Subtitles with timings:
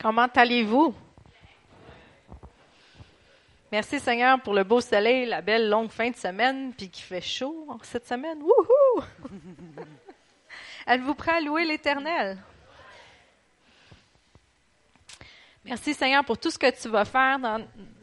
[0.00, 0.94] Comment allez-vous?
[3.72, 7.20] Merci Seigneur pour le beau soleil, la belle longue fin de semaine, puis qui fait
[7.20, 8.40] chaud cette semaine.
[8.40, 9.04] Wouhou!
[10.86, 12.38] Êtes-vous prêt à louer l'Éternel?
[15.64, 17.38] Merci Seigneur pour tout ce que tu vas faire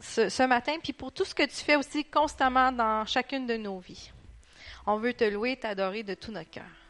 [0.00, 3.56] ce, ce matin, puis pour tout ce que tu fais aussi constamment dans chacune de
[3.56, 4.12] nos vies.
[4.86, 6.85] On veut te louer, t'adorer de tout notre cœur.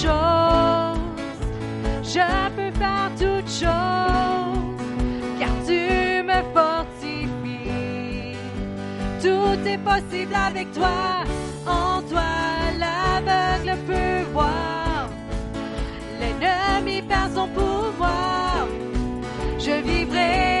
[0.00, 0.08] Je
[2.54, 4.78] peux faire toutes choses,
[5.40, 8.36] car tu me fortifies.
[9.20, 11.24] Tout est possible avec toi.
[11.66, 12.30] En toi,
[12.78, 15.08] l'aveugle peut voir.
[16.20, 18.68] L'ennemi perd son pouvoir.
[19.58, 20.57] Je vivrai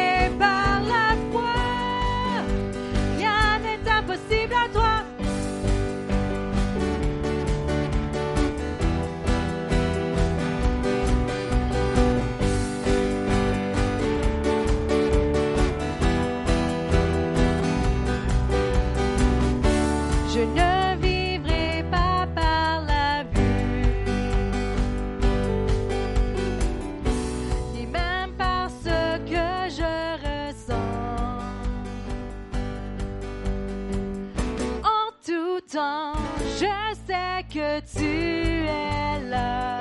[37.58, 39.80] que tu es là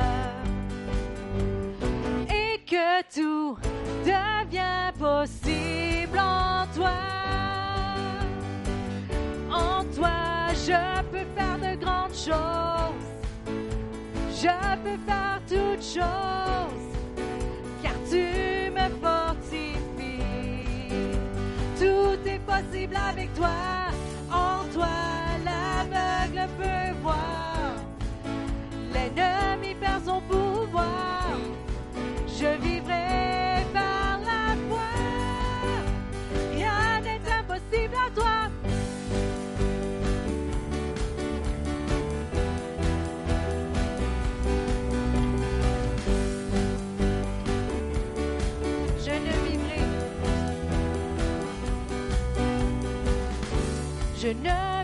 [2.27, 3.55] et que tout
[4.03, 6.97] devient possible en toi.
[9.51, 13.05] En toi, je peux faire de grandes choses.
[14.41, 16.89] Je peux faire toutes choses,
[17.83, 19.77] car tu me fortifies.
[21.77, 23.55] Tout est possible avec toi.
[24.31, 24.95] En toi,
[25.45, 27.46] l'aveugle peut voir.
[28.97, 31.37] L'ennemi perd son pouvoir.
[32.27, 34.89] Je vivrai par la foi.
[36.53, 38.35] Rien n'est impossible à toi.
[54.19, 54.76] Je ne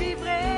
[0.00, 0.57] Je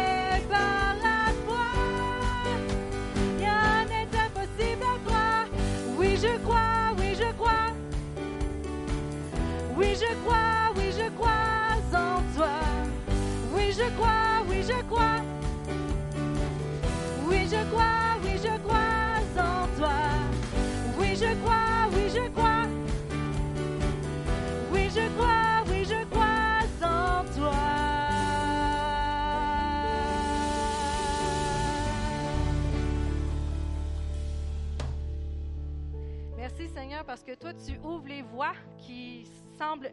[37.11, 39.27] parce que toi tu ouvres les voies qui
[39.59, 39.91] semblent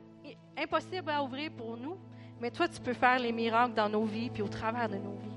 [0.56, 1.98] impossibles à ouvrir pour nous,
[2.40, 5.16] mais toi tu peux faire les miracles dans nos vies puis au travers de nos
[5.16, 5.32] vies.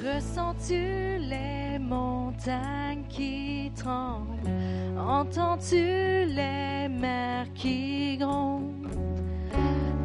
[0.00, 4.48] Ressens-tu les montagnes qui tremblent?
[4.96, 8.81] Entends-tu les mers qui grondent?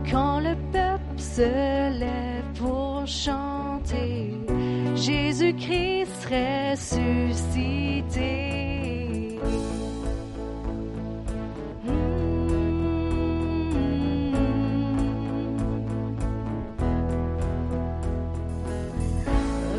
[0.10, 1.42] Quand le peuple se
[2.00, 4.34] lève pour chanter,
[4.96, 7.78] Jésus-Christ ressuscité.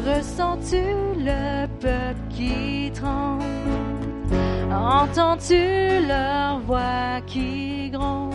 [0.07, 0.83] Ressens-tu
[1.19, 3.45] le peuple qui tremble?
[4.71, 8.28] Entends-tu leur voix qui gronde?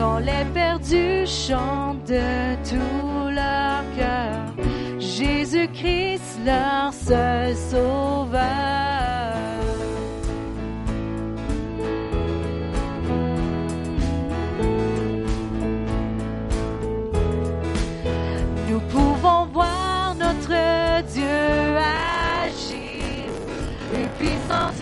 [0.00, 4.54] Quand les perdus chantent de tout leur cœur,
[4.98, 8.40] Jésus-Christ leur seul sauveur.
[18.70, 21.76] Nous pouvons voir notre Dieu
[22.46, 23.28] agir.
[23.94, 24.80] Une puissante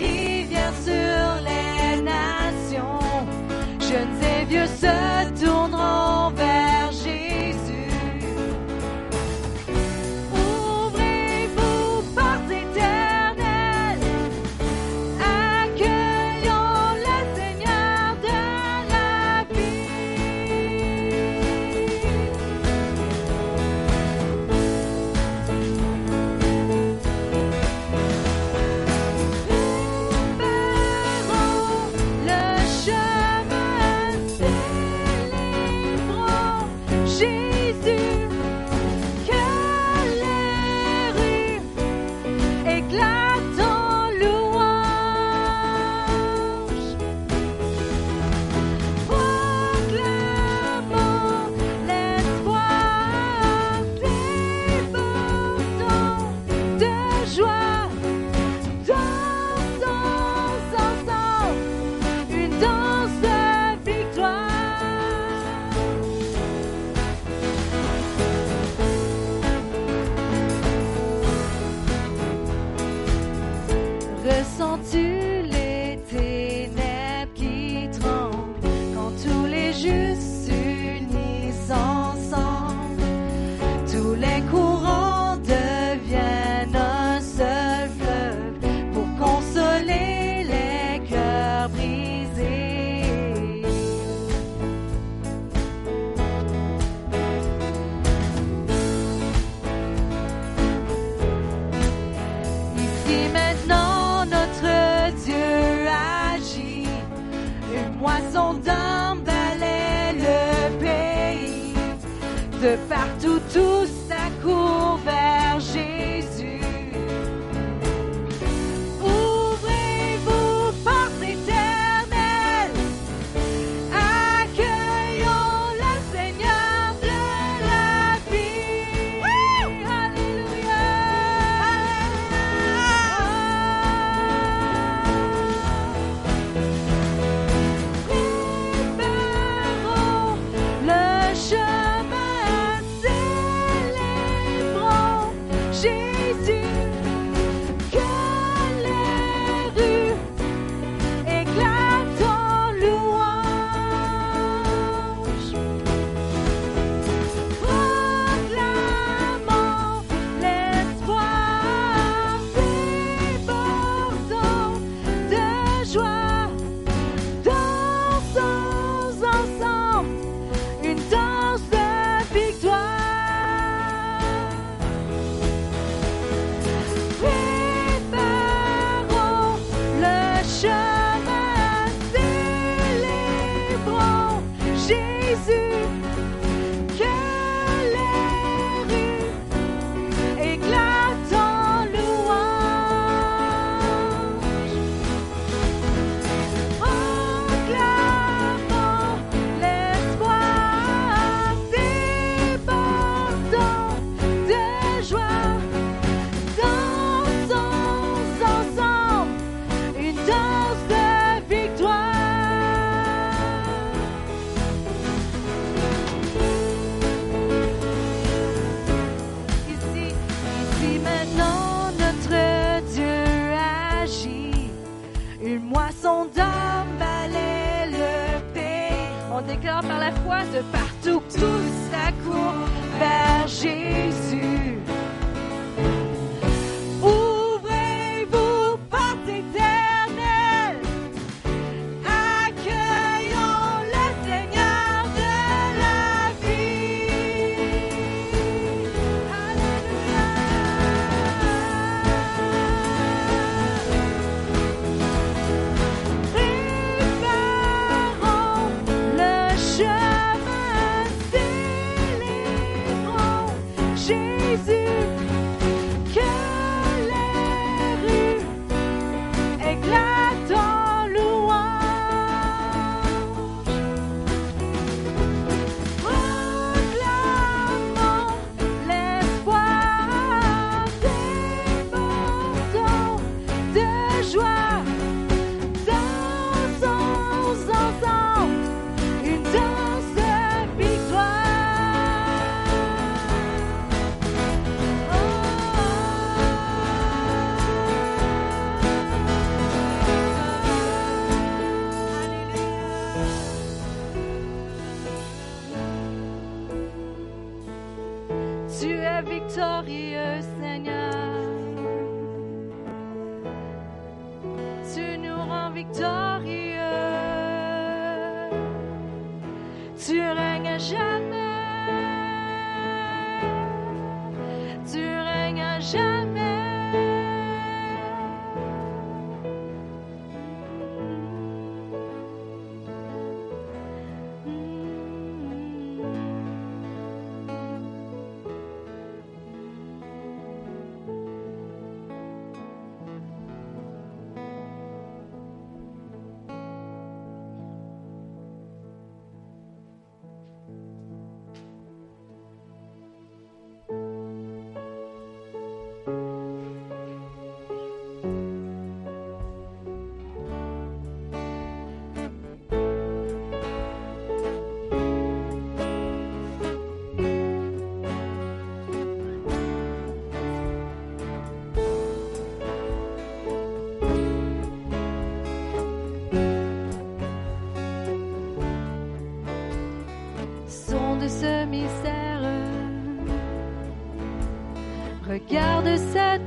[309.48, 310.57] Victorious.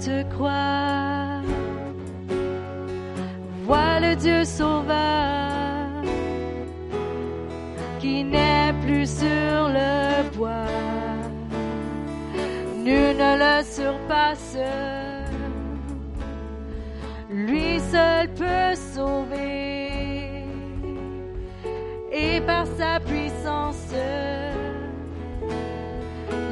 [0.06, 1.44] te croire.
[3.66, 6.02] Vois le Dieu sauveur
[8.00, 10.74] qui n'est plus sur le bois.
[12.78, 14.58] Nul ne le surpasse.
[17.30, 20.46] Lui seul peut sauver.
[22.12, 23.94] Et par sa puissance,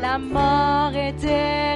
[0.01, 1.68] la mort était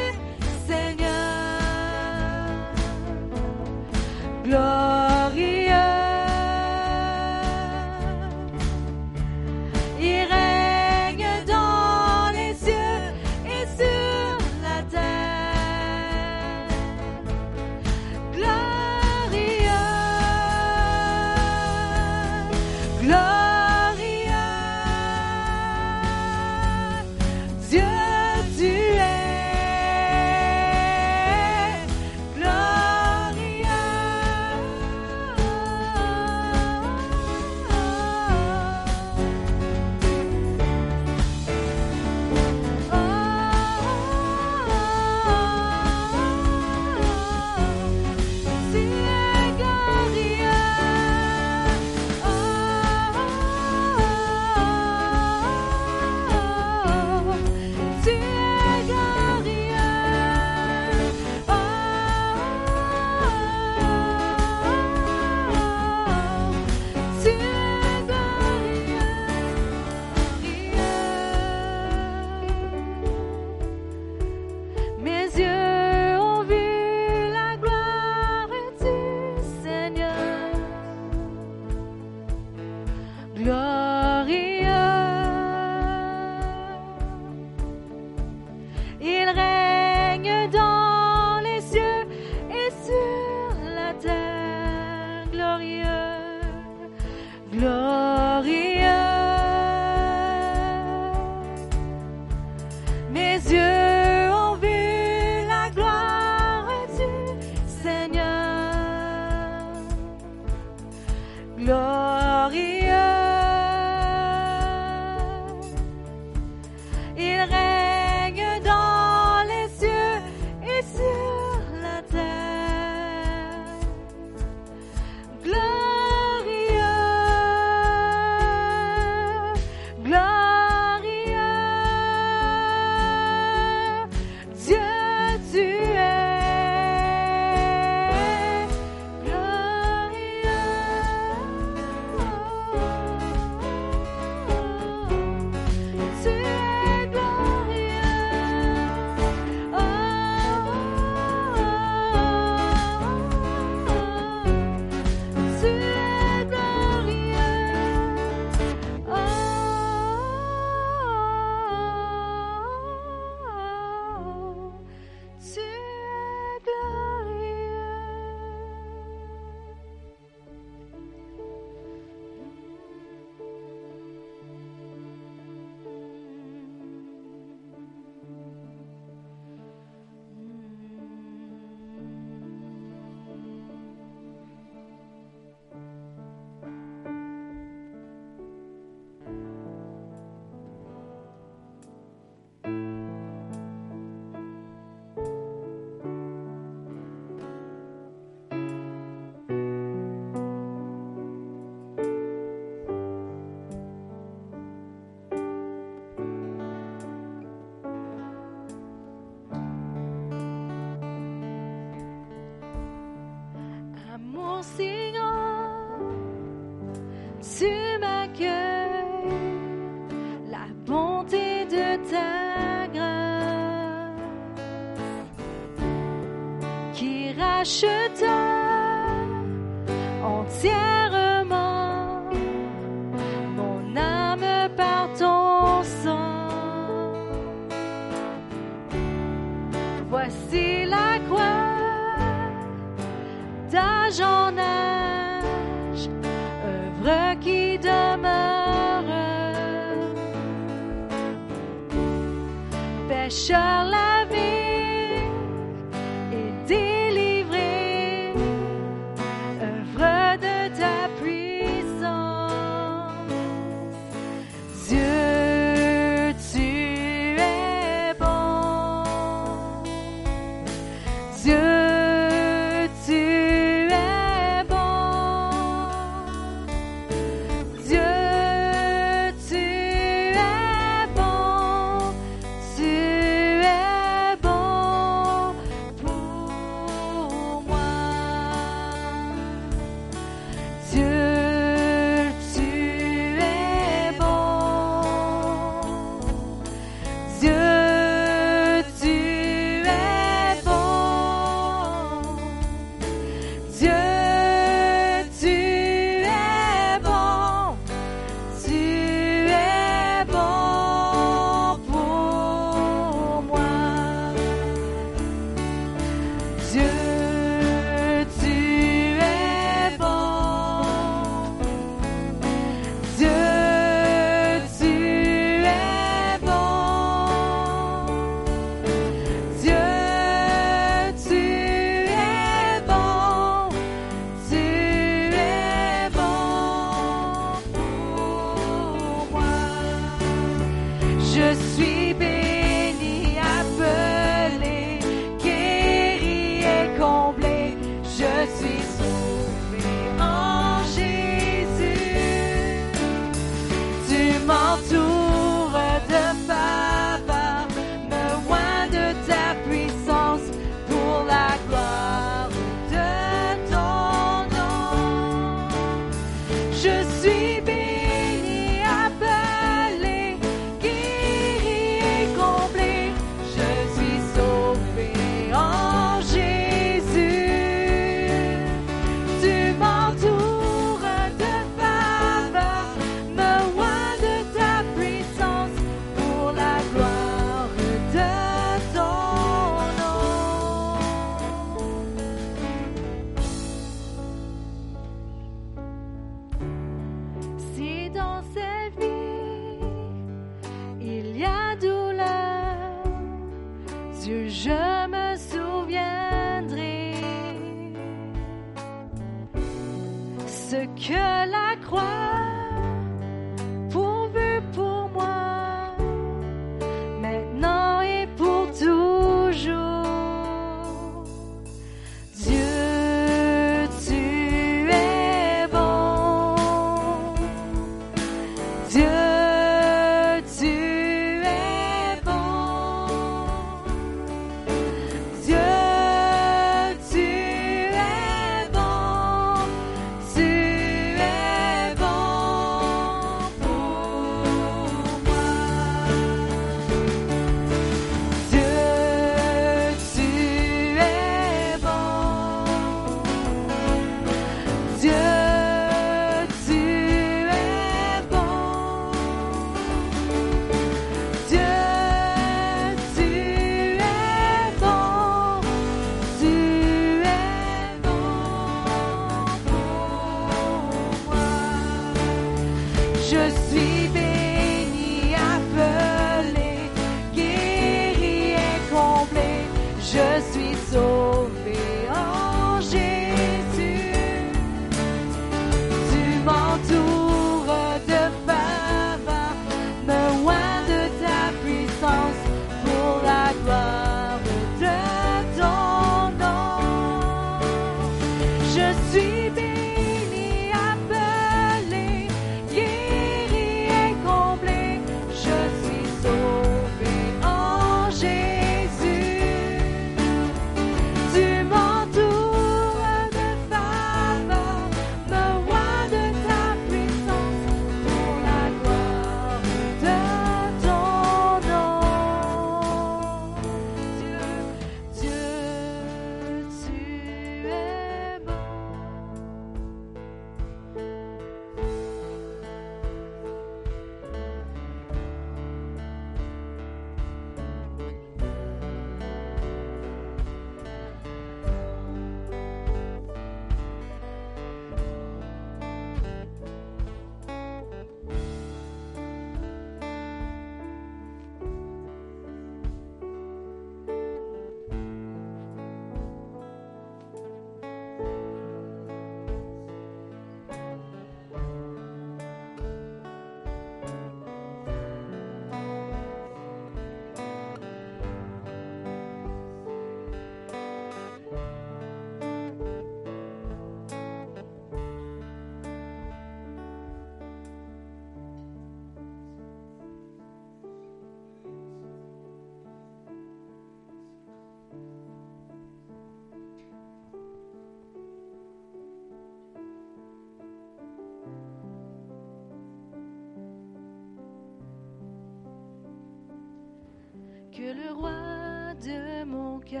[598.00, 600.00] le roi de mon cœur,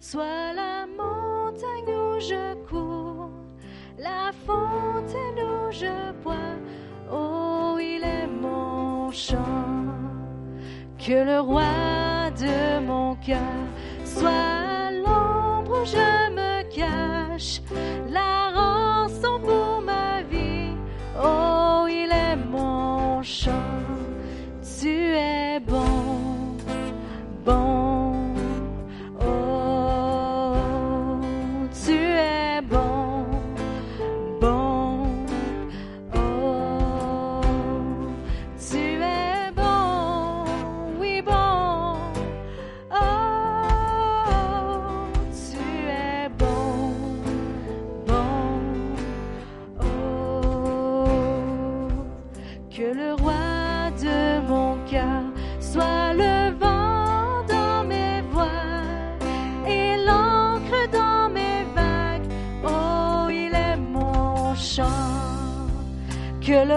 [0.00, 3.30] sois la montagne où je cours,
[3.98, 6.56] la fontaine où je bois.
[7.10, 9.36] Oh, il est mon chant.
[10.98, 13.38] Que le roi de mon cœur
[14.04, 17.60] soit l'ombre où je me cache.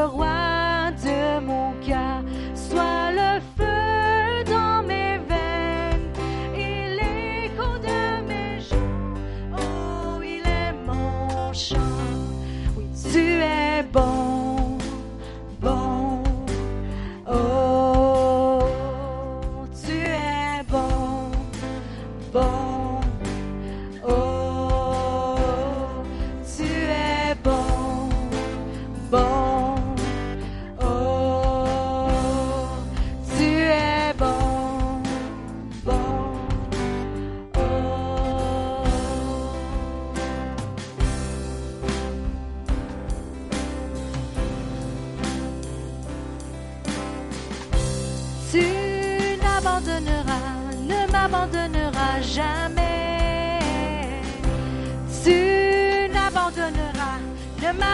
[0.06, 0.35] le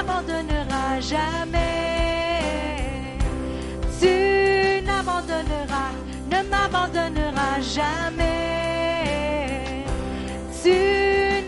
[0.01, 1.57] m'abandonneras jamais.
[3.99, 5.91] Tu n'abandonneras,
[6.29, 8.25] ne m'abandonneras jamais.
[10.63, 10.77] Tu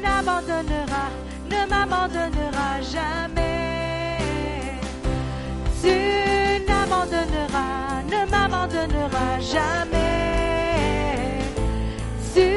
[0.03, 1.11] n'abandonneras,
[1.49, 4.17] ne m'abandonneras jamais.
[5.81, 5.95] Tu
[6.67, 10.13] n'abandonneras, ne m'abandonneras jamais.
[12.33, 12.47] Tu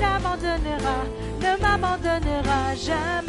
[0.00, 1.04] n'abandonneras,
[1.42, 3.27] ne m'abandonneras jamais.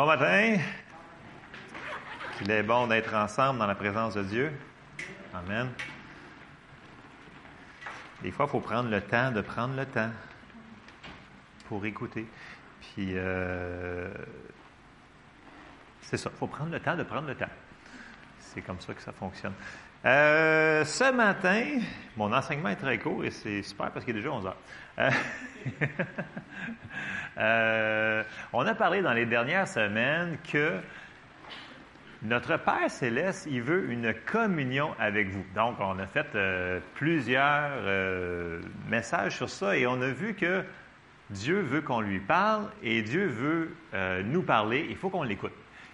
[0.00, 0.56] Bon matin.
[2.40, 4.50] Il est bon d'être ensemble dans la présence de Dieu.
[5.34, 5.68] Amen.
[8.22, 10.08] Des fois, il faut prendre le temps de prendre le temps
[11.68, 12.26] pour écouter.
[12.80, 14.10] Puis, euh,
[16.00, 17.52] c'est ça, il faut prendre le temps de prendre le temps.
[18.38, 19.52] C'est comme ça que ça fonctionne.
[20.06, 21.78] Euh, ce matin,
[22.16, 24.56] mon enseignement est très court et c'est super parce qu'il est déjà 11 heures.
[24.98, 25.10] Euh,
[27.38, 30.78] euh, on a parlé dans les dernières semaines que
[32.22, 35.44] notre Père céleste, il veut une communion avec vous.
[35.54, 40.62] Donc, on a fait euh, plusieurs euh, messages sur ça et on a vu que
[41.30, 43.74] Dieu veut qu'on lui parle et Dieu veut
[44.24, 44.86] nous parler.
[44.90, 45.52] Il faut qu'on l'écoute.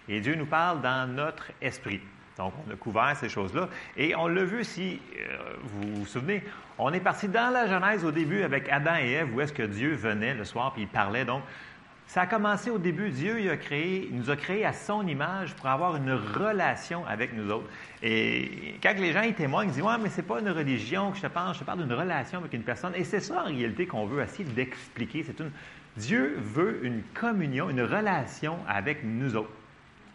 [0.09, 2.01] Et Dieu nous parle dans notre esprit.
[2.37, 3.69] Donc, on a couvert ces choses-là.
[3.95, 6.43] Et on l'a vu si euh, vous vous souvenez,
[6.77, 9.63] on est parti dans la Genèse au début avec Adam et Ève, où est-ce que
[9.63, 11.25] Dieu venait le soir puis il parlait.
[11.25, 11.41] Donc,
[12.07, 13.09] ça a commencé au début.
[13.09, 17.05] Dieu il a créé, il nous a créés à son image pour avoir une relation
[17.05, 17.67] avec nous autres.
[18.01, 21.17] Et quand les gens ils témoignent, ils disent Ouais, mais c'est pas une religion que
[21.17, 22.93] je te parle, je te parle d'une relation avec une personne.
[22.95, 25.23] Et c'est ça en réalité qu'on veut essayer d'expliquer.
[25.23, 25.51] C'est une
[25.97, 29.49] Dieu veut une communion, une relation avec nous autres.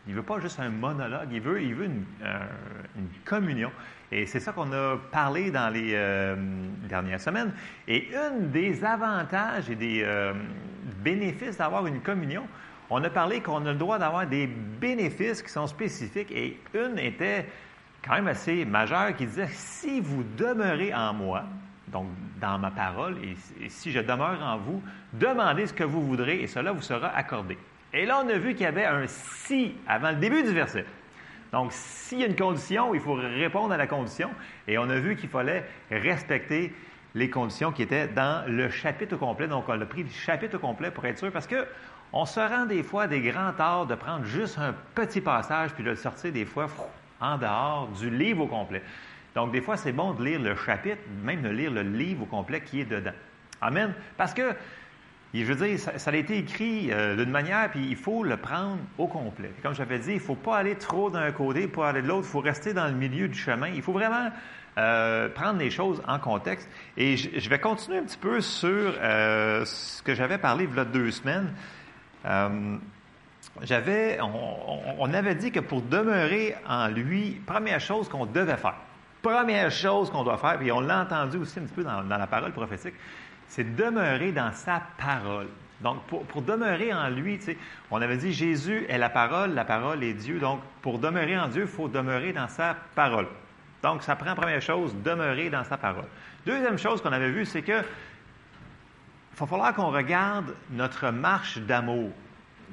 [0.06, 2.04] Il veut pas juste un monologue, il veut, il veut une,
[2.96, 3.70] une communion.
[4.12, 6.36] Et c'est ça qu'on a parlé dans les euh,
[6.86, 7.52] dernières semaines.
[7.88, 10.34] Et un des avantages et des euh,
[11.02, 12.46] bénéfices d'avoir une communion,
[12.90, 16.30] on a parlé qu'on a le droit d'avoir des bénéfices qui sont spécifiques.
[16.30, 17.46] Et une était
[18.04, 21.44] quand même assez majeure qui disait, si vous demeurez en moi,
[21.88, 24.82] donc dans ma parole, et, si je demeure en vous,
[25.14, 27.56] demandez ce que vous voudrez et cela vous sera accordé.
[27.94, 30.84] Et là, on a vu qu'il y avait un si avant le début du verset.
[31.52, 34.30] Donc, s'il y a une condition, il faut répondre à la condition.
[34.66, 36.72] Et on a vu qu'il fallait respecter
[37.14, 39.46] les conditions qui étaient dans le chapitre complet.
[39.46, 41.66] Donc, on a pris le chapitre complet pour être sûr, parce que
[42.14, 45.84] on se rend des fois des grands torts de prendre juste un petit passage puis
[45.84, 46.66] de le sortir des fois
[47.20, 48.82] en dehors du livre au complet.
[49.34, 52.26] Donc, des fois, c'est bon de lire le chapitre, même de lire le livre au
[52.26, 53.12] complet qui est dedans.
[53.60, 53.94] Amen.
[54.16, 54.54] Parce que
[55.34, 58.78] je veux dire, ça, a été écrit euh, d'une manière, puis il faut le prendre
[58.98, 59.50] au complet.
[59.62, 62.26] Comme j'avais dit, il ne faut pas aller trop d'un côté pour aller de l'autre,
[62.28, 63.68] il faut rester dans le milieu du chemin.
[63.68, 64.28] Il faut vraiment
[64.76, 66.68] euh, prendre les choses en contexte.
[66.98, 68.68] Et je, vais continuer un petit peu sur
[69.00, 71.54] euh, ce que j'avais parlé il y a deux semaines.
[73.62, 78.76] j'avais, on, avait dit que pour demeurer en lui, première chose qu'on devait faire,
[79.22, 82.26] première chose qu'on doit faire, puis on l'a entendu aussi un petit peu dans la
[82.26, 82.94] parole prophétique,
[83.52, 85.48] c'est demeurer dans sa parole.
[85.82, 87.38] Donc, pour, demeurer en lui,
[87.90, 90.38] on avait dit Jésus est la parole, la parole est Dieu.
[90.38, 93.26] Donc, pour demeurer en Dieu, il faut demeurer dans sa parole.
[93.82, 96.06] Donc, ça prend première chose, demeurer dans sa parole.
[96.46, 97.82] Deuxième chose qu'on avait vue, c'est que
[99.34, 102.10] il va falloir qu'on regarde notre marche d'amour.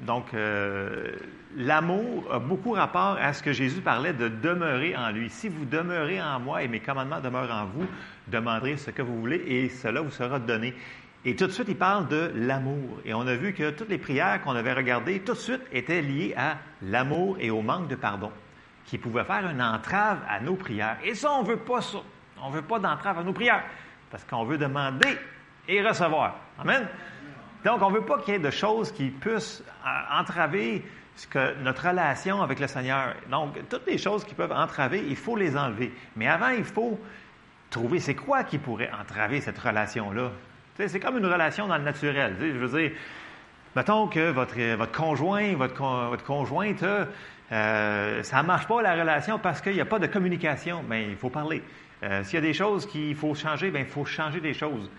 [0.06, 1.12] Donc, euh,
[1.56, 5.28] l'amour a beaucoup rapport à ce que Jésus parlait de demeurer en lui.
[5.28, 7.86] Si vous demeurez en moi et mes commandements demeurent en vous,
[8.30, 10.74] demanderez ce que vous voulez et cela vous sera donné.
[11.24, 13.00] Et tout de suite, il parle de l'amour.
[13.04, 16.00] Et on a vu que toutes les prières qu'on avait regardées, tout de suite, étaient
[16.00, 18.32] liées à l'amour et au manque de pardon,
[18.86, 20.96] qui pouvaient faire une entrave à nos prières.
[21.04, 21.98] Et ça, on ne veut pas ça.
[22.42, 23.62] On ne veut pas d'entrave à nos prières,
[24.10, 25.18] parce qu'on veut demander
[25.68, 26.36] et recevoir.
[26.58, 26.88] Amen?
[27.66, 30.82] Donc, on ne veut pas qu'il y ait de choses qui puissent euh, entraver
[31.28, 33.14] que notre relation avec le Seigneur.
[33.30, 35.92] Donc, toutes les choses qui peuvent entraver, il faut les enlever.
[36.16, 36.98] Mais avant, il faut
[37.70, 40.30] trouver c'est quoi qui pourrait entraver cette relation-là.
[40.76, 42.36] C'est comme une relation dans le naturel.
[42.40, 42.92] Je veux dire,
[43.76, 46.84] mettons que votre, votre conjoint, votre, votre conjointe,
[47.52, 50.82] euh, ça ne marche pas la relation parce qu'il n'y a pas de communication.
[50.82, 51.62] Bien, il faut parler.
[52.02, 54.90] Euh, s'il y a des choses qu'il faut changer, bien, il faut changer des choses.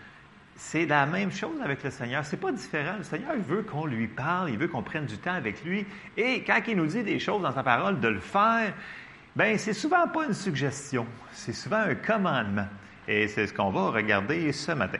[0.55, 2.23] C'est la même chose avec le Seigneur.
[2.23, 2.97] C'est pas différent.
[2.97, 5.85] Le Seigneur veut qu'on lui parle, il veut qu'on prenne du temps avec lui.
[6.17, 8.71] Et quand il nous dit des choses dans sa parole, de le faire,
[9.35, 12.67] ben c'est souvent pas une suggestion, c'est souvent un commandement.
[13.07, 14.99] Et c'est ce qu'on va regarder ce matin.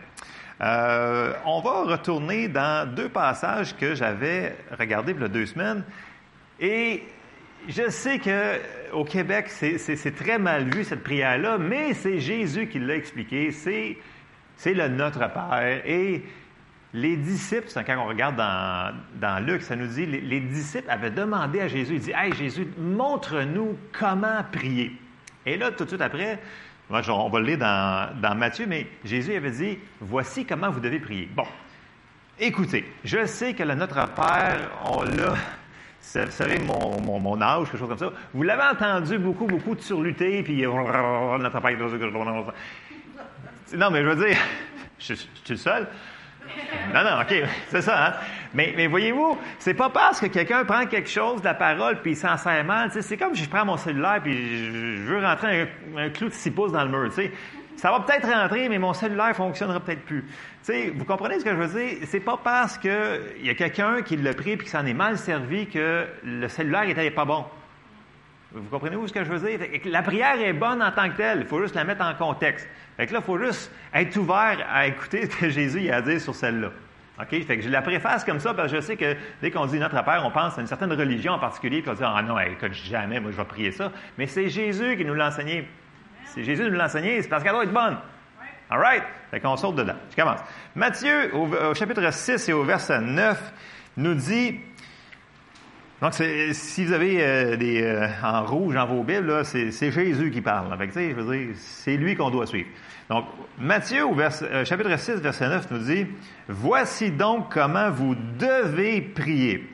[0.61, 5.84] Euh, on va retourner dans deux passages que j'avais regardés il y a deux semaines.
[6.59, 7.03] Et
[7.67, 8.59] je sais que
[8.91, 13.51] au Québec, c'est très mal vu cette prière-là, mais c'est Jésus qui l'a expliqué.
[13.51, 15.82] C'est le Notre Père.
[15.86, 16.23] Et
[16.93, 21.67] les disciples, quand on regarde dans, Luc, ça nous dit, les, disciples avaient demandé à
[21.67, 24.95] Jésus, ils disent, Hey Jésus, montre-nous comment prier.
[25.45, 26.39] Et là, tout de suite après,
[26.89, 31.29] on va le lire dans, Matthieu, mais Jésus avait dit, voici comment vous devez prier.
[31.33, 31.45] Bon,
[32.39, 35.35] écoutez, je sais que le Notre Père, on l'a
[36.13, 38.11] vous savez, mon, âge, quelque chose comme ça.
[38.33, 41.61] Vous l'avez entendu beaucoup, beaucoup de surluter, puis notre
[43.77, 44.37] non, mais je veux dire,
[44.99, 45.87] je, suis le seul.
[46.93, 47.34] Non, non, OK,
[47.70, 48.08] c'est ça.
[48.08, 48.14] Hein?
[48.54, 52.36] Mais, voyez-vous, c'est pas parce que quelqu'un prend quelque chose de la parole puis s'en
[52.38, 52.91] sert mal.
[52.91, 56.52] C'est comme si je prends mon cellulaire puis je, veux rentrer un, clou de 6
[56.52, 57.12] pouces dans le mur.
[57.78, 60.26] Ça va peut-être rentrer, mais mon cellulaire fonctionnera peut-être plus.
[60.95, 61.97] vous comprenez ce que je veux dire?
[62.06, 62.91] C'est pas parce qu'il
[63.41, 66.86] y a quelqu'un qui l'a pris puis qui s'en est mal servi que le cellulaire
[66.86, 67.45] n'était pas bon.
[68.54, 69.60] Vous comprenez-vous ce que je veux dire?
[69.86, 71.39] La prière est bonne en tant que telle.
[71.41, 72.68] Il faut juste la mettre en contexte.
[72.97, 76.02] Fait que là, il faut juste être ouvert à écouter ce que Jésus a à
[76.02, 76.70] dire sur celle-là.
[77.20, 77.30] OK?
[77.30, 79.80] Fait que je la préface comme ça parce que je sais que dès qu'on dit
[79.80, 82.38] Notre Père, on pense à une certaine religion en particulier, puis on dit Ah non,
[82.39, 83.91] écoute, jamais, moi, je vais prier ça.
[84.18, 85.68] Mais c'est Jésus qui nous l'a enseigné.
[86.26, 87.97] C'est Jésus qui nous l'a enseigné, c'est parce qu'elle doit être bonne.
[88.70, 89.04] All right?
[89.30, 89.95] Fait qu'on saute dedans.
[90.10, 90.39] Je commence.
[90.76, 93.54] Matthieu, au chapitre 6 et au verset 9,
[93.97, 94.60] nous dit
[96.02, 96.16] donc,
[96.54, 100.76] si vous avez euh, des euh, en rouge dans vos Bibles, c'est Jésus qui parle.
[101.56, 102.70] c'est lui qu'on doit suivre.
[103.08, 103.26] Donc,
[103.60, 106.08] Matthieu, euh, chapitre 6, verset 9, nous dit,
[106.47, 109.70] Voici donc comment vous devez prier.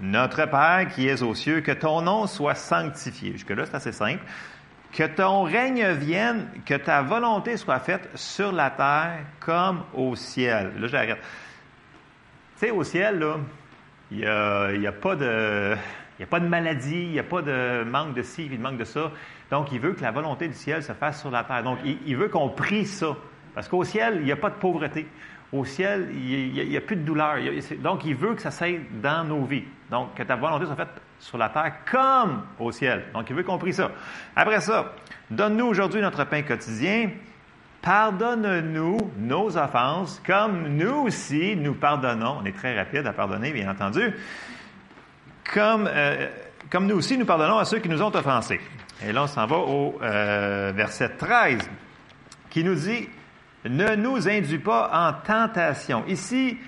[0.00, 3.32] Notre Père qui es aux cieux, que ton nom soit sanctifié.
[3.32, 4.22] Jusque-là, c'est assez simple.
[4.92, 10.72] Que ton règne vienne, que ta volonté soit faite sur la terre comme au ciel.
[10.78, 11.20] Là, j'arrête.
[12.60, 13.36] Tu sais, au ciel, là,
[14.10, 15.74] il n'y a, a, pas de.
[16.18, 18.78] Il a pas de maladie, il n'y a pas de manque de ci, de manque
[18.78, 19.12] de ça.
[19.50, 21.62] Donc, il veut que la volonté du ciel se fasse sur la terre.
[21.62, 23.16] Donc, il, veut qu'on prie ça.
[23.54, 25.06] Parce qu'au ciel, il n'y a pas de pauvreté.
[25.52, 27.36] Au ciel, il n'y a, plus de douleur.
[27.78, 29.64] donc, il veut que ça s'aille dans nos vies.
[29.90, 33.04] Donc, que ta volonté soit faite sur la terre comme au ciel.
[33.14, 33.90] Donc, il veut qu'on prie ça.
[34.36, 34.92] Après ça,
[35.30, 37.10] donne-nous aujourd'hui notre pain quotidien.
[37.82, 42.38] Pardonne-nous nos offenses, comme nous aussi nous pardonnons.
[42.42, 44.12] On est très rapide à pardonner, bien entendu.
[45.52, 46.28] Comme, euh,
[46.70, 48.60] comme nous aussi nous pardonnons à ceux qui nous ont offensés.
[49.06, 51.70] Et là, on s'en va au euh, verset 13,
[52.50, 53.08] qui nous dit
[53.64, 56.04] Ne nous induis pas en tentation.
[56.08, 56.58] Ici,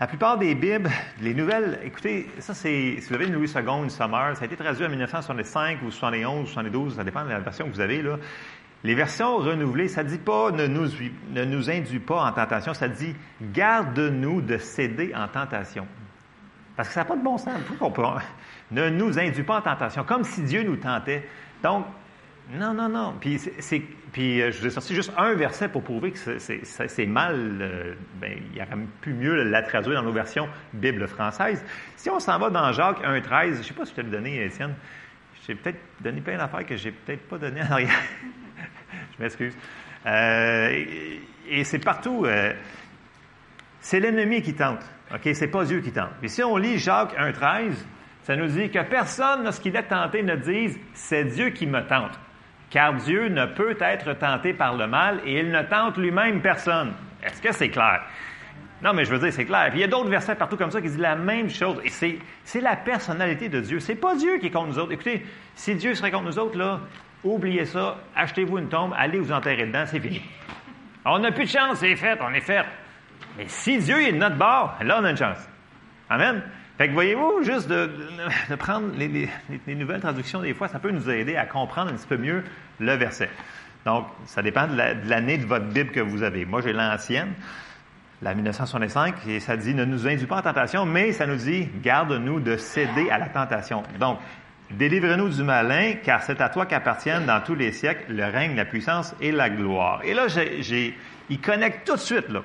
[0.00, 0.90] la plupart des Bibles,
[1.20, 4.44] les nouvelles, écoutez, ça c'est, si vous avez une Louis II, une Sommer, ça a
[4.46, 7.80] été traduit en 1965 ou 71 ou 72, ça dépend de la version que vous
[7.80, 8.16] avez là.
[8.82, 10.88] Les versions renouvelées, ça ne dit pas ne nous,
[11.30, 15.86] ne nous induit pas en tentation, ça dit garde-nous de céder en tentation.
[16.76, 17.52] Parce que ça n'a pas de bon sens.
[18.72, 21.28] Ne nous induit pas en tentation, comme si Dieu nous tentait.
[21.60, 21.86] Donc,
[22.52, 23.14] non, non, non.
[23.20, 27.06] Puis, c'est, puis euh, je vous ai sorti juste un verset pour prouver que c'est,
[27.06, 27.58] mal.
[27.60, 31.64] Euh, ben, il y aurait plus mieux la traduire dans nos versions Bible française.
[31.96, 34.44] Si on s'en va dans Jacques 1,13, je ne sais pas si je t'ai donné,
[34.44, 34.74] Étienne.
[35.46, 37.90] J'ai peut-être donné plein d'affaires que j'ai peut-être pas donné en arrière.
[39.16, 39.56] je m'excuse.
[40.06, 40.84] Euh,
[41.48, 42.26] et, c'est partout.
[43.80, 44.82] c'est l'ennemi qui tente.
[45.12, 45.28] OK?
[45.34, 46.10] C'est pas Dieu qui tente.
[46.22, 47.72] Et si on lit Jacques 1,13,
[48.22, 52.18] ça nous dit que personne, lorsqu'il est tenté, ne dise c'est Dieu qui me tente.
[52.70, 56.92] Car Dieu ne peut être tenté par le mal et il ne tente lui-même personne.
[57.22, 58.02] Est-ce que c'est clair?
[58.82, 59.66] Non, mais je veux dire, c'est clair.
[59.70, 61.76] Puis il y a d'autres versets partout comme ça qui disent la même chose.
[61.84, 63.80] Et c'est la personnalité de Dieu.
[63.80, 64.92] C'est pas Dieu qui est contre nous autres.
[64.92, 66.80] Écoutez, si Dieu serait contre nous autres, là,
[67.24, 70.22] oubliez ça, achetez-vous une tombe, allez vous enterrer dedans, c'est fini.
[71.04, 72.64] On n'a plus de chance, c'est fait, on est fait.
[73.36, 75.48] Mais si Dieu est de notre bord, là, on a une chance.
[76.08, 76.42] Amen.
[76.76, 77.90] Fait que voyez-vous, juste de,
[78.58, 79.28] prendre les,
[79.74, 82.42] nouvelles traductions, des fois, ça peut nous aider à comprendre un petit peu mieux
[82.78, 83.28] le verset.
[83.84, 84.76] Donc, ça dépend de
[85.08, 86.44] l'année de, votre Bible que vous avez.
[86.44, 87.34] Moi, j'ai l'ancienne,
[88.22, 91.68] la 1965, et ça dit ne nous induis pas en tentation, mais ça nous dit
[91.82, 93.82] garde-nous de céder à la tentation.
[93.98, 94.18] Donc,
[94.70, 98.64] délivre-nous du malin, car c'est à toi qu'appartiennent dans tous les siècles le règne, la
[98.64, 100.00] puissance et la gloire.
[100.04, 100.26] Et là,
[101.28, 102.42] il connecte tout de suite, là.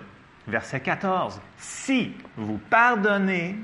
[0.48, 1.42] Verset 14.
[1.58, 3.56] Si vous pardonnez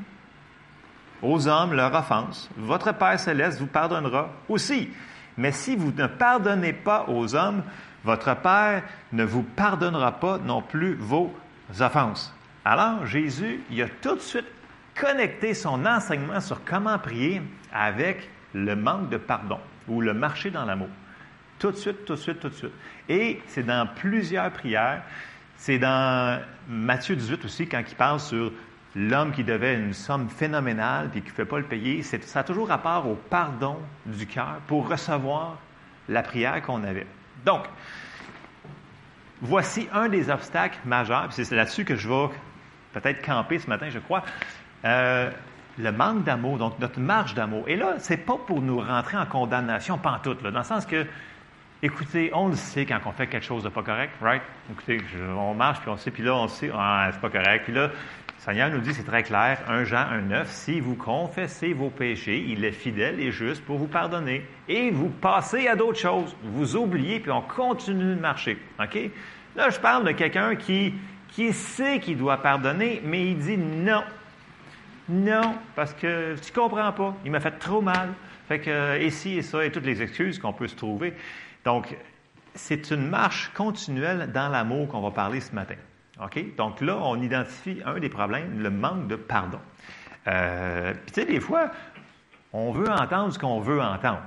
[1.21, 4.89] aux hommes leur offense, votre Père céleste vous pardonnera aussi.
[5.37, 7.63] Mais si vous ne pardonnez pas aux hommes,
[8.03, 8.81] votre Père
[9.13, 11.31] ne vous pardonnera pas non plus vos
[11.79, 12.33] offenses.
[12.65, 14.47] Alors, Jésus, il a tout de suite
[14.99, 20.65] connecté son enseignement sur comment prier avec le manque de pardon ou le marcher dans
[20.65, 20.89] l'amour.
[21.59, 22.73] Tout de suite, tout de suite, tout de suite.
[23.07, 25.03] Et c'est dans plusieurs prières.
[25.57, 28.51] C'est dans Matthieu 18 aussi, quand il parle sur
[28.95, 32.43] l'homme qui devait une somme phénoménale puis qui ne fait pas le payer, ça a
[32.43, 35.57] toujours rapport au pardon du cœur pour recevoir
[36.09, 37.07] la prière qu'on avait.
[37.45, 37.63] Donc,
[39.41, 42.29] voici un des obstacles majeurs, c'est là-dessus que je vais
[42.93, 44.23] peut-être camper ce matin, je crois.
[44.83, 45.29] Euh,
[45.77, 47.63] le manque d'amour, donc notre marge d'amour.
[47.67, 51.05] Et là, c'est pas pour nous rentrer en condamnation pantoute, là, dans le sens que,
[51.81, 54.41] écoutez, on le sait quand on fait quelque chose de pas correct, right?
[54.71, 55.01] Écoutez,
[55.37, 57.63] on marche, puis on sait, puis là, on sait, ah, c'est pas correct.
[57.65, 57.89] Puis là,
[58.37, 62.65] Seigneur nous dit, c'est très clair, 1 Jean 1,9, si vous confessez vos péchés, il
[62.65, 64.43] est fidèle et juste pour vous pardonner.
[64.67, 66.35] Et vous passez à d'autres choses.
[66.43, 68.57] Vous oubliez, puis on continue de marcher.
[68.79, 68.97] OK?
[69.55, 70.95] Là, je parle de quelqu'un qui,
[71.27, 74.01] qui sait qu'il doit pardonner, mais il dit non.
[75.09, 77.15] Non, parce que tu comprends pas.
[77.25, 78.09] Il m'a fait trop mal.
[78.47, 81.13] Fait que, ici et ça, et toutes les excuses qu'on peut se trouver.
[81.63, 81.95] Donc,
[82.53, 85.75] c'est une marche continuelle dans l'amour qu'on va parler ce matin.
[86.21, 86.55] OK?
[86.55, 89.59] Donc là, on identifie un des problèmes, le manque de pardon.
[90.27, 91.71] Euh, puis tu sais, des fois,
[92.53, 94.21] on veut entendre ce qu'on veut entendre.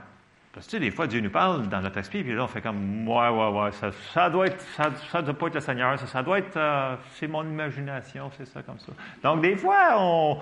[0.53, 2.47] Parce que tu sais, des fois, Dieu nous parle dans notre esprit, puis là, on
[2.47, 5.61] fait comme, ouais, ouais, ouais, ça, ça doit être, ça, ça doit pas être le
[5.61, 8.93] Seigneur, ça, ça doit être, euh, c'est mon imagination, c'est ça comme ça.
[9.23, 10.39] Donc, des fois, on,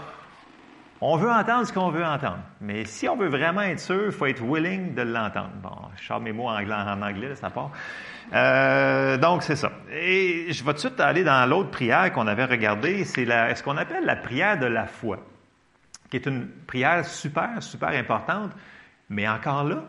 [1.05, 2.39] on veut entendre ce qu'on veut entendre.
[2.61, 5.51] Mais si on veut vraiment être sûr, il faut être willing de l'entendre.
[5.61, 7.73] Bon, je sors mes mots en anglais, ça part.
[8.33, 9.73] Euh, donc, c'est ça.
[9.93, 13.05] Et je vais tout de suite aller dans l'autre prière qu'on avait regardée.
[13.05, 15.19] C'est ce qu'on appelle la prière de la foi,
[16.09, 18.53] qui est une prière super, super importante.
[19.11, 19.83] Mais encore là,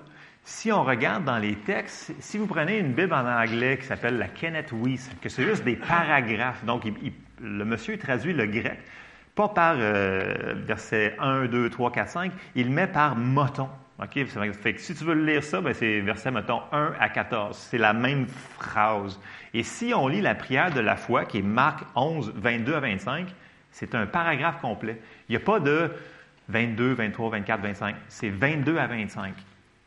[0.44, 4.18] si on regarde dans les textes, si vous prenez une Bible en anglais qui s'appelle
[4.18, 6.86] la Kenneth Weiss, que c'est juste des paragraphes, donc
[7.40, 8.80] le monsieur traduit le grec,
[9.36, 13.70] pas par euh, verset 1, 2, 3, 4, 5, il met par moton.
[14.78, 17.56] Si tu veux lire ça, ben c'est verset, mettons, 1 à 14.
[17.56, 19.20] C'est la même phrase.
[19.54, 22.80] Et si on lit la prière de la foi, qui est Marc 11, 22 à
[22.82, 23.34] 25,
[23.72, 25.00] c'est un paragraphe complet.
[25.30, 25.92] Il n'y a pas de
[26.50, 27.96] 22, 23, 24, 25.
[28.10, 29.34] C'est 22 à 25.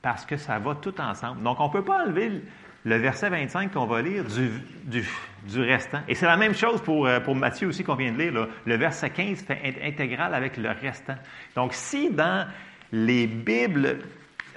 [0.02, 1.42] Parce que ça va tout ensemble.
[1.42, 2.42] Donc, on ne peut pas enlever
[2.86, 5.02] le verset 25 qu'on va lire du,
[5.44, 5.98] du, restant.
[6.06, 8.46] Et c'est la même chose pour, euh, pour Matthieu aussi qu'on vient de lire.
[8.64, 11.16] Le verset 15 fait intégral avec le restant.
[11.56, 12.46] Donc, si dans
[12.92, 13.98] les Bibles,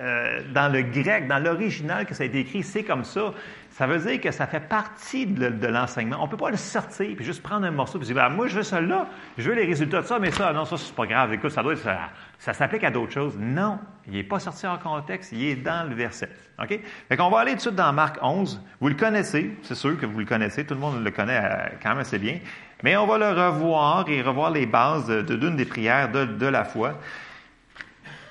[0.01, 3.33] euh, dans le grec, dans l'original que ça a été écrit, c'est comme ça,
[3.69, 6.17] ça veut dire que ça fait partie de, l'enseignement.
[6.19, 8.47] On ne peut pas le sortir puis juste prendre un morceau et dire ben, Moi,
[8.47, 11.05] je veux là, je veux les résultats de ça, mais ça, non, ça, c'est pas
[11.05, 11.33] grave.
[11.33, 11.97] Écoute, ça doit être, ça,
[12.37, 13.37] ça s'applique à d'autres choses.
[13.37, 16.29] Non, il n'est pas sorti en contexte, il est dans le verset.
[16.61, 16.79] OK?
[17.09, 18.61] Fait qu'on va aller tout de suite dans Marc 11.
[18.79, 21.69] Vous le connaissez, c'est sûr que vous le connaissez, tout le monde le connaît euh,
[21.81, 22.39] quand même assez bien.
[22.83, 26.63] Mais on va le revoir et revoir les bases d'une des prières de, de la
[26.63, 26.97] foi.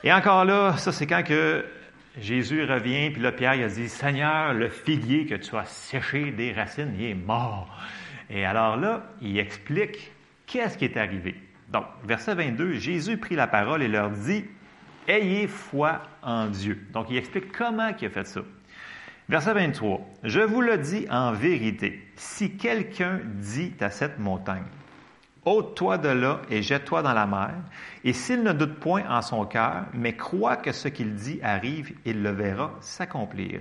[0.05, 1.65] Et encore là, ça c'est quand que
[2.21, 6.31] Jésus revient, puis là, Pierre il a dit, Seigneur, le figuier que tu as séché
[6.31, 7.69] des racines, il est mort.
[8.31, 10.13] Et alors là, il explique
[10.47, 11.37] qu'est-ce qui est arrivé.
[11.69, 14.45] Donc, verset 22, Jésus prit la parole et leur dit,
[15.07, 16.87] Ayez foi en Dieu.
[16.93, 18.41] Donc, il explique comment il a fait ça.
[19.29, 24.65] Verset 23, Je vous le dis en vérité, si quelqu'un dit à cette montagne,
[25.49, 27.55] ôte-toi de là et jette-toi dans la mer.
[28.05, 31.93] Et s'il ne doute point en son cœur, mais croit que ce qu'il dit arrive,
[32.05, 33.61] il le verra s'accomplir.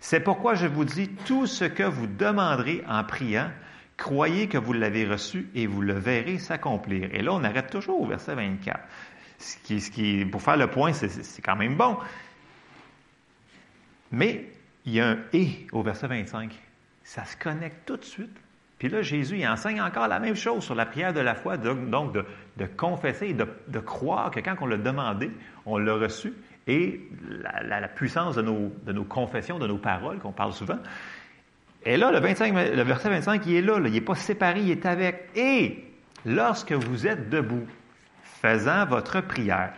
[0.00, 3.50] C'est pourquoi je vous dis, tout ce que vous demanderez en priant,
[3.96, 7.14] croyez que vous l'avez reçu et vous le verrez s'accomplir.
[7.14, 8.80] Et là, on arrête toujours au verset 24.
[9.38, 11.96] Ce qui, ce qui, pour faire le point, c'est quand même bon.
[14.10, 14.50] Mais
[14.84, 16.52] il y a un et au verset 25.
[17.04, 18.36] Ça se connecte tout de suite
[18.80, 21.58] puis là, Jésus, il enseigne encore la même chose sur la prière de la foi,
[21.58, 22.24] donc de,
[22.78, 25.30] confesser et de, croire que quand on l'a demandé,
[25.66, 26.32] on l'a reçu,
[26.66, 26.98] et
[27.62, 30.78] la, puissance de nos, confessions, de nos paroles, qu'on parle souvent.
[31.84, 34.70] Et là, le, 25, le verset 25, il est là, il n'est pas séparé, il
[34.70, 35.28] est avec.
[35.36, 35.84] Et
[36.24, 37.66] lorsque vous êtes debout,
[38.22, 39.74] faisant votre prière,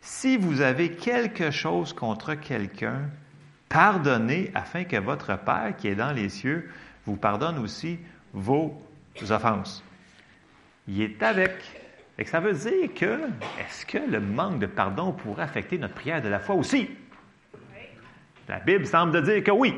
[0.00, 3.00] si vous avez quelque chose contre quelqu'un,
[3.68, 6.70] pardonnez afin que votre Père qui est dans les cieux
[7.04, 7.98] vous pardonne aussi
[8.34, 8.78] vos
[9.30, 9.82] offenses.
[10.86, 11.52] Il est avec.
[12.18, 13.20] Et ça veut dire que,
[13.58, 16.90] est-ce que le manque de pardon pourrait affecter notre prière de la foi aussi?
[18.48, 19.74] La Bible semble dire que oui.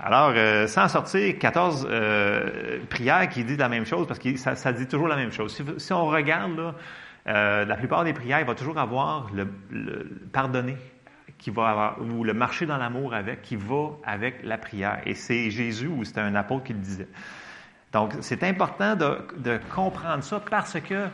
[0.00, 4.72] Alors, euh, sans sortir 14 euh, prières qui disent la même chose, parce que ça,
[4.72, 5.60] dit toujours la même chose.
[5.78, 6.74] Si, on regarde,
[7.26, 9.46] euh, la plupart des prières, il va toujours avoir le,
[10.32, 10.76] pardonner,
[11.36, 15.00] qui va avoir, ou le marcher dans l'amour avec, qui va avec la prière.
[15.04, 17.08] Et c'est Jésus ou c'était un apôtre qui le disait.
[17.92, 21.06] Donc, c'est important de, comprendre ça parce que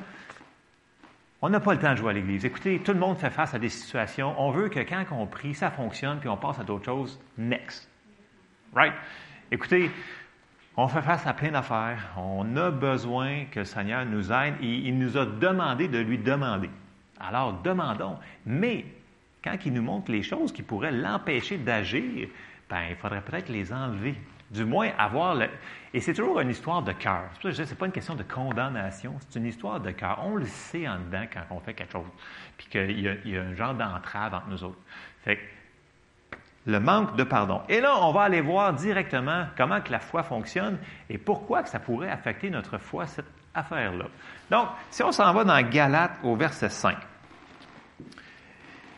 [1.40, 2.44] on n'a pas le temps de jouer à l'Église.
[2.46, 4.34] Écoutez, tout le monde fait face à des situations.
[4.38, 7.20] On veut que quand on prie, ça fonctionne, puis on passe à d'autres choses.
[7.36, 7.86] Next.
[8.74, 8.94] Right?
[9.50, 9.90] Écoutez,
[10.76, 12.14] on fait face à plein d'affaires.
[12.16, 16.16] On a besoin que le Seigneur nous aide et il nous a demandé de lui
[16.16, 16.70] demander.
[17.20, 18.16] Alors, demandons.
[18.46, 18.86] Mais,
[19.42, 22.28] quand il nous montre les choses qui pourraient l'empêcher d'agir,
[22.70, 24.14] ben, il faudrait peut-être les enlever.
[24.54, 25.48] Du moins, avoir le...
[25.92, 27.24] Et c'est toujours une histoire de cœur.
[27.42, 30.20] Ce n'est pas une question de condamnation, c'est une histoire de cœur.
[30.22, 32.06] On le sait en dedans quand on fait quelque chose,
[32.56, 34.78] puis qu'il y, a un genre d'entrave entre nous autres.
[35.24, 35.40] Fait
[36.66, 37.62] le manque de pardon.
[37.68, 40.78] Et là, on va aller voir directement comment que la foi fonctionne
[41.10, 44.06] et pourquoi que ça pourrait affecter notre foi, cette affaire-là.
[44.50, 46.96] Donc, si on s'en va dans Galates au verset 5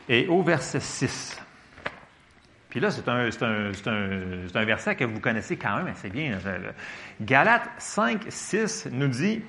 [0.07, 1.41] et au verset 6,
[2.77, 3.09] puis là, c'est
[4.55, 6.37] un, verset que vous connaissez quand même assez bien.
[7.19, 9.41] Galates 5, 6 nous dit,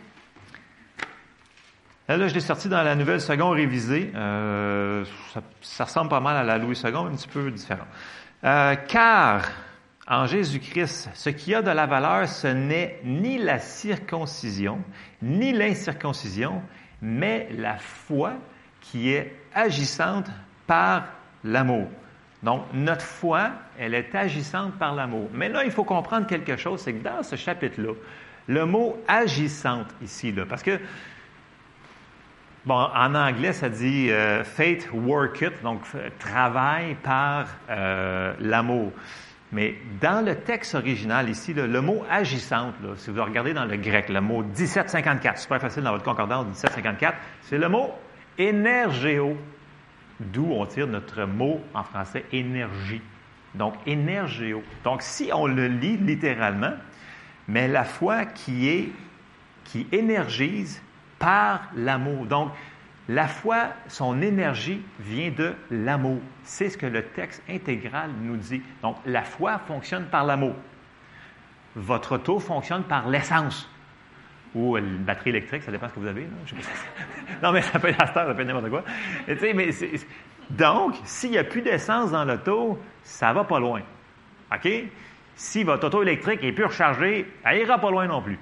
[2.09, 5.05] là, je l'ai sorti dans la nouvelle seconde révisée, euh,
[5.61, 7.85] ça, ressemble pas mal à la Louis II, un petit peu différent.
[8.45, 9.43] Euh, car
[10.07, 14.83] en Jésus-Christ, ce qui a de la valeur, ce n'est ni la circoncision,
[15.21, 16.63] ni l'incirconcision,
[17.03, 18.37] mais la foi
[18.81, 20.31] qui est agissante
[20.67, 21.09] par
[21.45, 21.89] l'amour.
[22.43, 25.29] Donc, notre foi, elle est agissante par l'amour.
[25.35, 27.95] Mais là, il faut comprendre quelque chose, c'est que dans ce chapitre-là,
[28.47, 30.79] le mot agissante ici, parce que,
[32.65, 35.81] bon, en anglais, ça dit euh, faith work it, donc
[36.19, 38.93] travail par euh, l'amour.
[39.51, 44.11] Mais dans le texte original ici, le mot agissante, si vous regardez dans le grec,
[44.11, 47.95] le mot 1754, super facile dans votre concordance 1754, c'est le mot
[48.37, 49.37] énergéo
[50.21, 53.03] d'où on tire notre mot en français énergie.
[53.55, 54.63] Donc, énergéo.
[54.85, 56.75] Donc, si on le lit littéralement,
[57.47, 58.93] mais la foi qui est,
[59.65, 60.83] qui énergise
[61.19, 62.27] par l'amour.
[62.27, 62.53] Donc,
[63.09, 66.21] la foi, son énergie vient de l'amour.
[66.45, 68.63] C'est ce que le texte intégral nous dit.
[68.83, 70.55] Donc, la foi fonctionne par l'amour.
[71.75, 73.69] Votre auto fonctionne par l'essence.
[74.55, 76.27] Ou une batterie électrique, ça dépend ce que vous avez.
[77.43, 78.85] Non, mais ça peut être heure, ça peut être n'importe quoi.
[79.27, 79.71] Mais
[80.51, 83.83] donc, s'il n'y a plus d'essence dans l'auto, ça va pas loin.
[84.53, 84.69] OK?
[85.37, 88.39] Si votre auto électrique est plus rechargée, elle ira pas loin non plus.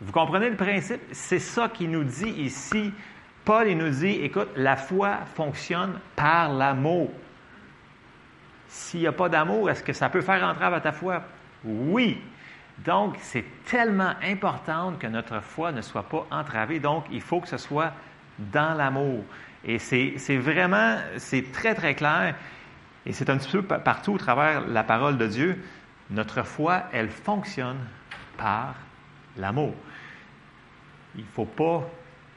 [0.00, 1.00] Vous comprenez le principe?
[1.12, 2.92] C'est ça qu'il nous dit ici.
[3.44, 7.10] Paul, il nous dit, écoute, la foi fonctionne par l'amour.
[8.68, 11.22] S'il n'y a pas d'amour, est-ce que ça peut faire entrave à ta foi?
[11.64, 12.20] Oui.
[12.78, 16.78] Donc, c'est tellement important que notre foi ne soit pas entravée.
[16.78, 17.92] Donc, il faut que ce soit
[18.38, 19.24] dans l'amour.
[19.64, 22.34] Et c'est vraiment, c'est très, très clair.
[23.06, 25.64] Et c'est un petit peu pa- partout au travers la parole de Dieu.
[26.10, 27.78] Notre foi, elle fonctionne
[28.36, 28.74] par
[29.36, 29.74] l'amour.
[31.16, 31.88] Il ne faut pas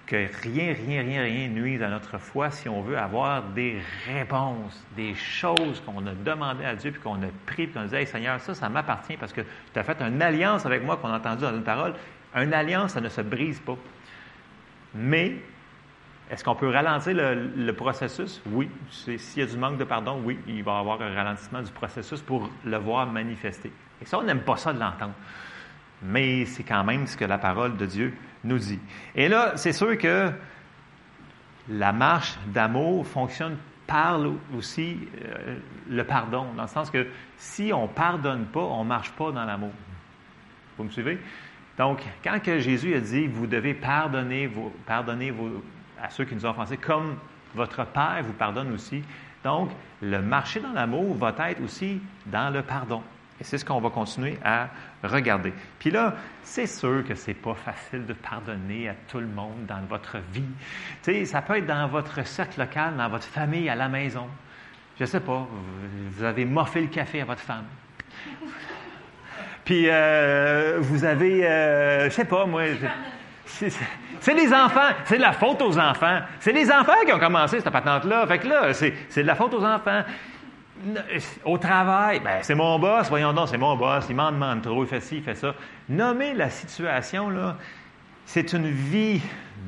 [0.10, 4.84] que rien, rien, rien, rien nuise à notre foi si on veut avoir des réponses,
[4.96, 7.96] des choses qu'on a demandées à Dieu, puis qu'on a pris, puis qu'on a dit,
[7.96, 11.10] hey, Seigneur, ça, ça m'appartient parce que tu as fait une alliance avec moi qu'on
[11.10, 11.94] a entendu dans une parole.
[12.36, 13.78] Une alliance, ça ne se brise pas.
[14.96, 15.36] Mais,
[16.32, 18.42] est-ce qu'on peut ralentir le, le processus?
[18.48, 18.68] Oui.
[18.90, 21.72] S'il y a du manque de pardon, oui, il va y avoir un ralentissement du
[21.72, 23.72] processus pour le voir manifester.
[24.02, 25.14] Et ça, on n'aime pas ça de l'entendre
[26.02, 28.14] mais c'est quand même ce que la parole de Dieu
[28.44, 28.80] nous dit.
[29.16, 30.32] Et là, c'est sûr que
[31.68, 34.20] la marche d'amour fonctionne par
[34.56, 35.58] aussi euh,
[35.90, 39.72] le pardon, dans le sens que si on pardonne pas, on marche pas dans l'amour.
[40.78, 41.20] Vous me suivez?
[41.78, 44.50] Donc, quand que Jésus a dit, vous devez pardonner,
[44.86, 45.34] pardonner
[46.02, 47.16] à ceux qui nous ont offensés, comme
[47.56, 49.04] votre Père vous pardonne aussi.
[49.44, 49.72] Donc,
[50.02, 53.02] le marcher dans l'amour va être aussi dans le pardon.
[53.42, 54.68] Et c'est ce qu'on va continuer à
[55.04, 55.54] regarder.
[55.80, 56.14] Puis là,
[56.44, 60.44] c'est sûr que c'est pas facile de pardonner à tout le monde dans votre vie.
[61.04, 64.28] Tu sais, ça peut être dans votre cercle local, dans votre famille, à la maison.
[65.00, 65.48] Je sais pas,
[66.18, 67.64] vous- avez moffé le café à votre femme.
[69.66, 72.64] Puis euh, vous avez, euh, je sais pas, moi.
[73.46, 76.20] c'est- les enfants, c'est de la faute aux enfants.
[76.40, 78.26] C'est les enfants qui ont commencé cette patente-là.
[78.28, 80.04] Fait que là, c'est de la faute aux enfants.
[80.86, 81.04] N-
[81.46, 84.84] Au travail, ben, c'est mon boss, voyons donc, c'est mon boss, il m'en demande trop,
[84.84, 85.54] il fait ci, il fait ça.
[85.90, 87.58] Nommer la situation, là,
[88.26, 89.22] c'est une vie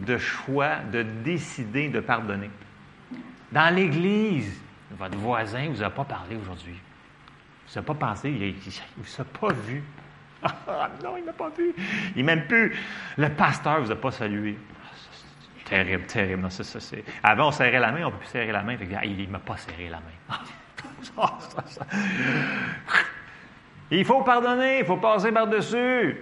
[0.05, 2.49] de choix, de décider de pardonner.
[3.51, 6.75] Dans l'Église, votre voisin ne vous a pas parlé aujourd'hui.
[6.75, 8.53] Il ne vous a pas pensé, il ne
[8.97, 9.83] vous a pas vu.
[10.43, 11.71] Ah non, il ne m'a pas vu.
[12.15, 12.75] Il m'aime plus.
[13.17, 14.57] Le pasteur ne vous a pas salué.
[14.83, 14.89] Ah,
[15.65, 16.47] Terrible, terrible.
[17.21, 18.75] Avant, on serrait la main, on ne peut plus serrer la main.
[18.95, 20.37] Ah, il ne m'a pas serré la main.
[23.91, 26.17] Il faut pardonner, il faut passer par-dessus.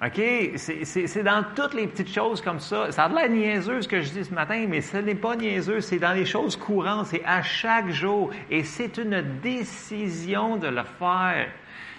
[0.00, 0.22] OK?
[0.54, 2.92] C'est dans toutes les petites choses comme ça.
[2.92, 5.80] Ça a l'air niaiseux ce que je dis ce matin, mais ce n'est pas niaiseux.
[5.80, 7.06] C'est dans les choses courantes.
[7.06, 8.30] C'est à chaque jour.
[8.48, 11.48] Et c'est une décision de le faire.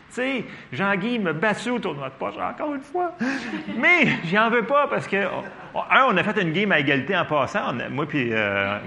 [0.08, 3.16] Tu sais, Jean-Guy me battu au tournoi de poche encore une fois.
[3.76, 5.28] Mais j'en veux pas parce que,
[5.90, 7.74] un, on a fait une game à égalité en passant.
[7.90, 8.78] Moi puis, euh,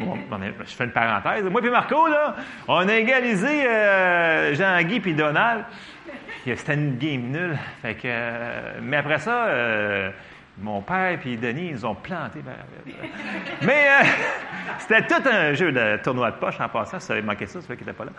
[0.64, 1.44] je fais une parenthèse.
[1.44, 2.34] Moi puis Marco, là,
[2.68, 5.64] on a égalisé euh, Jean-Guy puis Donald.
[6.42, 7.58] Puis, C'était une game nulle.
[7.84, 10.10] Euh, mais après ça, euh,
[10.58, 12.40] mon père et Denis, ils ont planté.
[12.46, 12.92] Euh,
[13.62, 14.04] Mais euh,
[14.78, 17.00] c'était tout un jeu de tournoi de poche en passant.
[17.00, 18.10] Ça avait manqué ça, c'est vrai qu'il n'était pas là.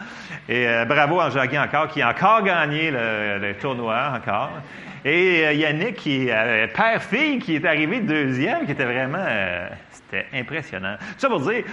[0.50, 4.52] Et euh, bravo à Jean-Guy encore, qui a encore gagné le, le tournoi encore.
[5.06, 9.24] Et euh, Yannick, qui euh, père-fille, qui est arrivé deuxième, qui était vraiment...
[9.26, 10.96] euh, c'était impressionnant.
[11.18, 11.64] Ça pour dire...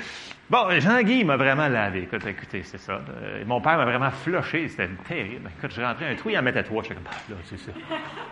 [0.49, 2.01] Bon, Jean-Guy m'a vraiment lavé.
[2.03, 3.01] Écoute, écoutez, c'est ça.
[3.47, 4.67] Mon père m'a vraiment flushé.
[4.67, 5.49] C'était terrible.
[5.57, 6.83] Écoute, je rentrais un trou, il en mettait trois.
[6.83, 7.71] J'étais comme, ah, là, c'est ça.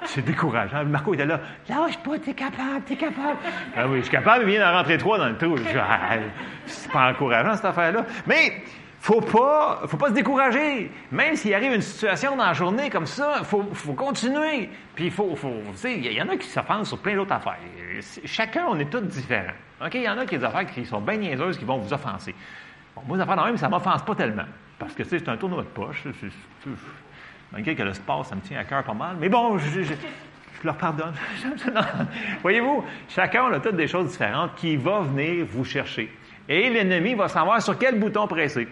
[0.03, 0.85] C'est décourageant.
[0.85, 1.39] Marco était là.
[1.69, 3.39] Lâche pas, t'es capable, t'es capable.
[3.77, 5.57] Ah oui, je suis capable, il vient d'en rentrer trois dans le trou.
[5.59, 6.17] Je dis, Ah,
[6.67, 8.05] c'est pas encourageant, cette affaire-là.
[8.27, 8.65] Mais,
[9.01, 10.91] faut pas, faut pas se décourager.
[11.13, 14.69] Même s'il arrive une situation dans la journée comme ça, faut, faut continuer.
[14.95, 15.53] Puis il faut, faut
[15.85, 17.59] il y en a qui s'offensent sur plein d'autres affaires.
[18.25, 19.53] Chacun, on est tous différents.
[19.85, 19.95] OK?
[19.95, 21.93] Il y en a qui ont des affaires qui sont bien niaiseuses qui vont vous
[21.93, 22.35] offenser.
[22.97, 24.47] Bon, moi, les affaires même, ça m'offense pas tellement.
[24.79, 26.03] Parce que, tu sais, c'est un tournoi de poche.
[27.53, 29.17] Malgré que le sport, ça me tient à cœur pas mal.
[29.19, 29.95] Mais bon, je, je-
[30.61, 31.15] je leur pardonne.
[32.43, 36.13] Voyez-vous, chacun, on a toutes des choses différentes qui vont venir vous chercher.
[36.49, 38.67] Et l'ennemi va savoir sur quel bouton presser.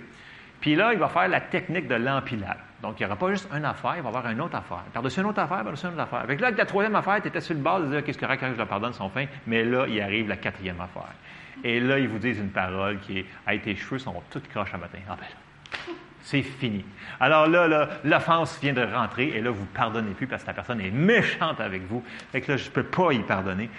[0.66, 2.58] Puis là, il va faire la technique de l'empilade.
[2.82, 4.82] Donc, il n'y aura pas juste une affaire, il va y avoir une autre affaire.
[4.92, 6.18] Par-dessus une autre affaire, par-dessus une autre affaire.
[6.18, 8.26] Avec là, avec la troisième affaire, tu étais sur le bord de dire qu'est-ce que
[8.26, 11.14] je leur pardonne son fin, mais là, il arrive la quatrième affaire.
[11.62, 14.74] Et là, ils vous disent une parole qui est Hey, tes cheveux sont toutes croches
[14.74, 14.98] à matin.
[15.08, 16.84] Ah ben là, c'est fini.
[17.20, 20.48] Alors là, là, l'offense vient de rentrer et là, vous ne pardonnez plus parce que
[20.48, 22.02] la personne est méchante avec vous.
[22.32, 23.70] Fait que là, je ne peux pas y pardonner.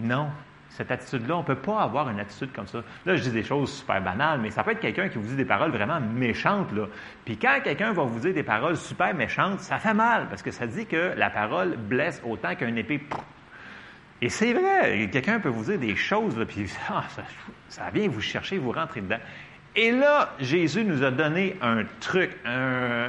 [0.00, 0.30] Non,
[0.76, 2.82] cette attitude-là, on ne peut pas avoir une attitude comme ça.
[3.04, 5.36] Là, je dis des choses super banales, mais ça peut être quelqu'un qui vous dit
[5.36, 6.72] des paroles vraiment méchantes.
[6.72, 6.86] Là.
[7.24, 10.50] Puis quand quelqu'un va vous dire des paroles super méchantes, ça fait mal parce que
[10.50, 13.02] ça dit que la parole blesse autant qu'un épée.
[14.22, 17.22] Et c'est vrai, quelqu'un peut vous dire des choses, là, puis ah, ça,
[17.68, 19.20] ça vient vous chercher, vous rentrer dedans.
[19.74, 23.08] Et là, Jésus nous a donné un truc, un,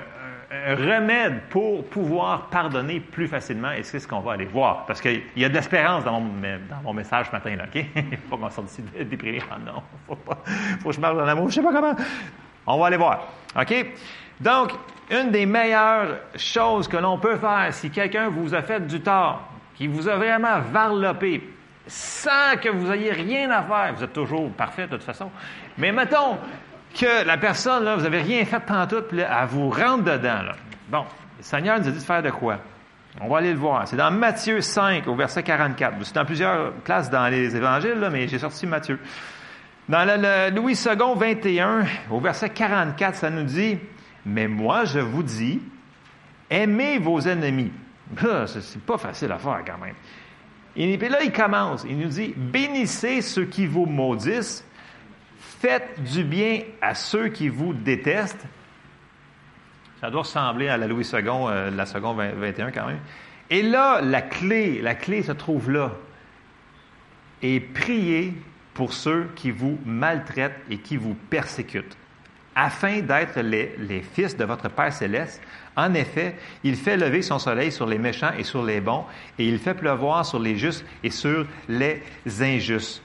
[0.54, 4.86] un remède pour pouvoir pardonner plus facilement, et c'est ce qu'on va aller voir.
[4.86, 7.84] Parce qu'il y a de l'espérance dans mon, dans mon message ce matin, là, OK?
[7.96, 9.42] Il faut qu'on sorte d'ici déprimé.
[9.52, 10.38] Ah non, faut pas,
[10.80, 11.96] faut que je marche dans l'amour, je sais pas comment.
[12.68, 13.28] On va aller voir,
[13.60, 13.86] OK?
[14.40, 14.72] Donc,
[15.10, 19.48] une des meilleures choses que l'on peut faire si quelqu'un vous a fait du tort,
[19.76, 21.50] qui vous a vraiment varlopé,
[21.88, 25.30] sans que vous ayez rien à faire, vous êtes toujours parfait de toute façon,
[25.78, 26.38] mais mettons,
[26.94, 30.42] que la personne, là, vous n'avez rien fait tout, puis là, elle vous rentre dedans.
[30.42, 30.56] Là.
[30.90, 31.06] Bon,
[31.38, 32.60] le Seigneur nous a dit de faire de quoi?
[33.22, 33.88] On va aller le voir.
[33.88, 35.96] C'est dans Matthieu 5, au verset 44.
[36.04, 39.00] C'est dans plusieurs places dans les évangiles, là, mais j'ai sorti Matthieu.
[39.88, 43.78] Dans le, le Louis II 21, au verset 44, ça nous dit
[44.26, 45.62] Mais moi, je vous dis,
[46.50, 47.72] aimez vos ennemis.
[48.48, 49.96] C'est pas facile à faire quand même.
[50.76, 51.86] Et puis là, il commence.
[51.88, 54.66] Il nous dit Bénissez ceux qui vous maudissent
[55.64, 58.46] Faites du bien à ceux qui vous détestent.
[60.02, 63.00] Ça doit ressembler à la Louis II, euh, la seconde 21 quand même.
[63.50, 65.94] Et là, la clé, la clé se trouve là.
[67.42, 68.34] Et priez
[68.74, 71.96] pour ceux qui vous maltraitent et qui vous persécutent,
[72.58, 75.42] afin d'être les, les fils de votre Père céleste.
[75.78, 76.36] En effet,
[76.66, 79.06] il fait lever son soleil sur les méchants et sur les bons,
[79.40, 82.04] et il fait pleuvoir sur les justes et sur les
[82.42, 83.02] injustes.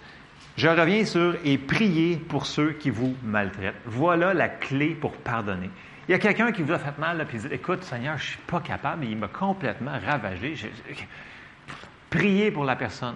[0.59, 3.77] Je reviens sur et priez pour ceux qui vous maltraitent.
[3.87, 5.71] Voilà la clé pour pardonner.
[6.09, 8.29] Il y a quelqu'un qui vous a fait mal, puis dit Écoute, Seigneur, je ne
[8.31, 10.57] suis pas capable, il m'a complètement ravagé.
[12.11, 13.15] Priez pour la personne.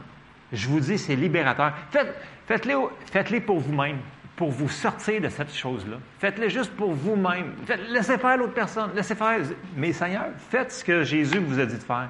[0.53, 1.73] Je vous dis, c'est libérateur.
[1.91, 2.15] Faites,
[2.47, 3.99] faites-les pour vous-même,
[4.37, 5.97] pour vous sortir de cette chose-là.
[6.21, 7.55] Faites-les juste pour vous-même.
[7.89, 8.91] laissez faire l'autre personne.
[8.95, 9.41] Laissez faire.
[9.77, 12.09] Mais Seigneur, faites ce que Jésus vous a dit de faire.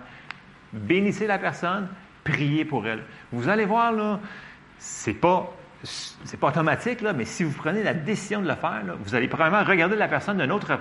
[0.74, 1.88] Bénissez la personne,
[2.22, 3.04] priez pour elle.
[3.32, 4.20] Vous allez voir, là,
[4.82, 5.48] c'est pas
[5.84, 9.26] c'est pas automatique, là, mais si vous prenez la décision de le faire, vous allez
[9.26, 10.78] probablement regarder la personne d'un autre.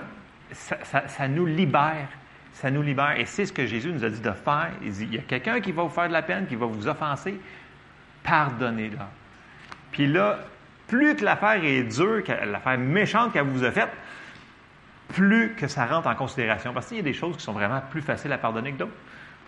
[0.52, 2.08] Ça, nous libère.
[2.52, 3.18] Ça nous libère.
[3.18, 4.70] Et c'est ce que Jésus nous a dit de faire.
[4.82, 6.66] Il dit il y a quelqu'un qui va vous faire de la peine, qui va
[6.66, 7.40] vous offenser.
[8.22, 9.08] Pardonnez-la.
[9.90, 10.38] Puis là,
[10.86, 13.90] plus que l'affaire est dure, l'affaire méchante qu'elle vous a faite,
[15.08, 16.72] plus que ça rentre en considération.
[16.72, 18.92] Parce qu'il y a des choses qui sont vraiment plus faciles à pardonner que d'autres.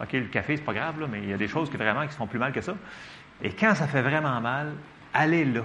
[0.00, 2.04] OK, le café, c'est pas grave, là, mais il y a des choses qui vraiment
[2.06, 2.74] qui sont plus mal que ça.
[3.42, 4.72] Et quand ça fait vraiment mal,
[5.12, 5.62] allez là.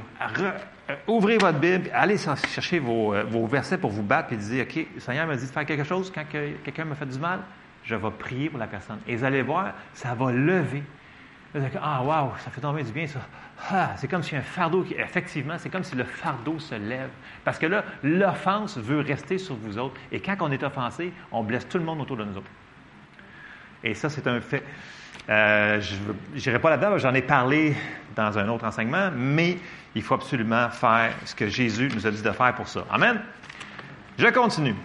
[0.90, 4.88] Euh, ouvrez votre Bible, allez chercher euh, vos, versets pour vous battre et dire OK,
[4.96, 7.42] le Seigneur m'a dit de faire quelque chose quand quelqu'un me fait du mal,
[7.84, 9.00] je vais prier pour la personne.
[9.08, 10.84] Et vous allez voir, ça va lever.
[11.82, 13.20] Ah, wow, ça fait tomber du bien, ça.
[13.72, 17.10] Ah, c'est comme si un fardeau, effectivement, c'est comme si le fardeau se lève.
[17.44, 20.00] Parce que là, l'offense veut rester sur vous autres.
[20.12, 22.52] Et quand on est offensé, on blesse tout le monde autour de nous autres.
[23.84, 24.64] Et ça, c'est un fait.
[25.30, 27.76] Euh, je n'irai pas là-dedans, j'en ai parlé
[28.16, 29.58] dans un autre enseignement, mais
[29.94, 32.84] il faut absolument faire ce que Jésus nous a dit de faire pour ça.
[32.90, 33.22] Amen.
[34.18, 34.76] Je continue.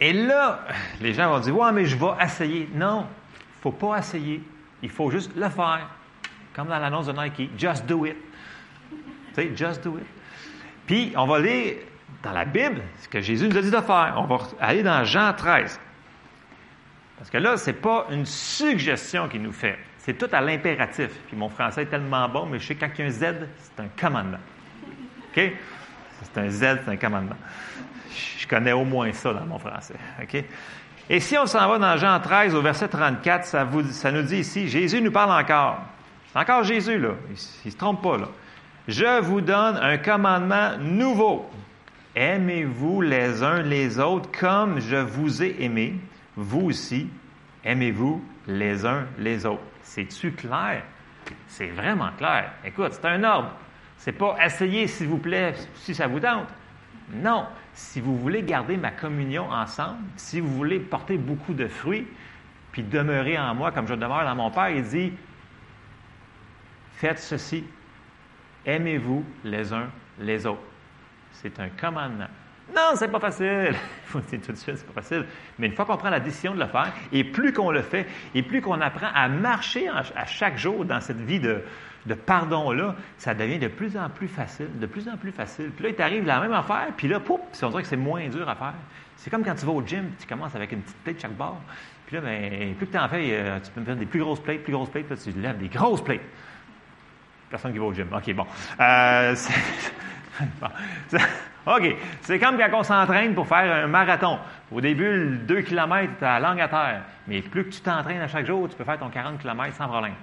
[0.00, 0.60] Et là,
[1.00, 2.68] les gens vont dire Ouais, mais je vais essayer.
[2.74, 4.42] Non, il ne faut pas essayer.
[4.82, 5.88] Il faut juste le faire.
[6.54, 8.16] Comme dans l'annonce de Nike Just do it.
[9.34, 10.06] Tu sais, just do it.
[10.86, 11.76] Puis, on va lire
[12.22, 14.14] dans la Bible ce que Jésus nous a dit de faire.
[14.16, 15.80] On va aller dans Jean 13.
[17.18, 19.78] Parce que là, ce n'est pas une suggestion qu'il nous fait.
[19.98, 21.10] C'est tout à l'impératif.
[21.26, 23.20] Puis mon français est tellement bon, mais je sais quand il y a un Z,
[23.58, 24.38] c'est un commandement.
[25.30, 25.52] OK?
[26.22, 27.36] C'est un Z, c'est un commandement.
[28.38, 29.96] Je connais au moins ça dans mon français.
[30.22, 30.44] OK?
[31.08, 34.38] Et si on s'en va dans Jean 13, au verset 34, ça, ça nous dit
[34.38, 35.78] ici, Jésus nous parle encore.
[36.32, 37.10] C'est encore Jésus, là.
[37.28, 37.32] Il
[37.66, 38.28] ne se trompe pas, là.
[38.88, 41.50] Je vous donne un commandement nouveau.
[42.14, 45.96] Aimez-vous les uns les autres comme je vous ai aimé
[46.36, 47.08] vous aussi,
[47.64, 49.62] aimez-vous les uns les autres.
[49.82, 50.82] C'est-tu clair?
[51.48, 52.52] C'est vraiment clair.
[52.64, 53.52] Écoute, c'est un ordre.
[53.96, 56.48] C'est pas essayez, s'il vous plaît, si ça vous tente.
[57.12, 57.46] Non.
[57.72, 62.06] Si vous voulez garder ma communion ensemble, si vous voulez porter beaucoup de fruits,
[62.72, 65.12] puis demeurer en moi comme je demeure dans mon Père, il dit
[66.92, 67.64] Faites ceci.
[68.64, 70.60] Aimez-vous les uns les autres.
[71.32, 72.28] C'est un commandement.
[72.74, 73.70] Non, c'est pas facile.
[73.72, 75.24] Il faut dire tout de suite, c'est pas facile.
[75.58, 78.06] Mais une fois qu'on prend la décision de le faire, et plus qu'on le fait,
[78.34, 81.62] et plus qu'on apprend à marcher à chaque jour dans cette vie de,
[82.14, 85.70] pardon-là, ça devient de plus en plus facile, de plus en plus facile.
[85.70, 88.28] Puis là, il t'arrive la même affaire, puis là, pouf, on dirait que c'est moins
[88.28, 88.74] dur à faire.
[89.16, 91.60] C'est comme quand tu vas au gym, tu commences avec une petite plate chaque bord.
[92.06, 94.20] Puis là, bien, plus que tu en fais, euh, tu peux me faire des plus
[94.20, 96.20] grosses plates, plus grosses plates, puis là, tu lèves des grosses plates.
[97.48, 98.08] Personne qui va au gym.
[98.12, 98.46] OK, bon.
[98.80, 99.34] Euh,
[100.60, 100.68] bon.
[101.66, 101.96] OK.
[102.22, 104.38] C'est comme quand on s'entraîne pour faire un marathon.
[104.70, 107.02] Au début, 2 km, tu à langue à terre.
[107.26, 109.88] Mais plus que tu t'entraînes à chaque jour, tu peux faire ton 40 km sans
[109.88, 110.14] problème.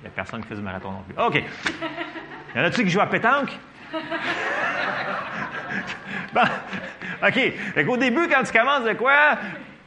[0.00, 1.14] Il n'y a personne qui fait du marathon non plus.
[1.22, 1.44] OK.
[2.54, 3.58] Y en a-tu qui jouent à pétanque?
[6.32, 6.42] bon,
[7.22, 7.34] OK.
[7.74, 9.36] Fait qu'au début, quand tu commences de quoi?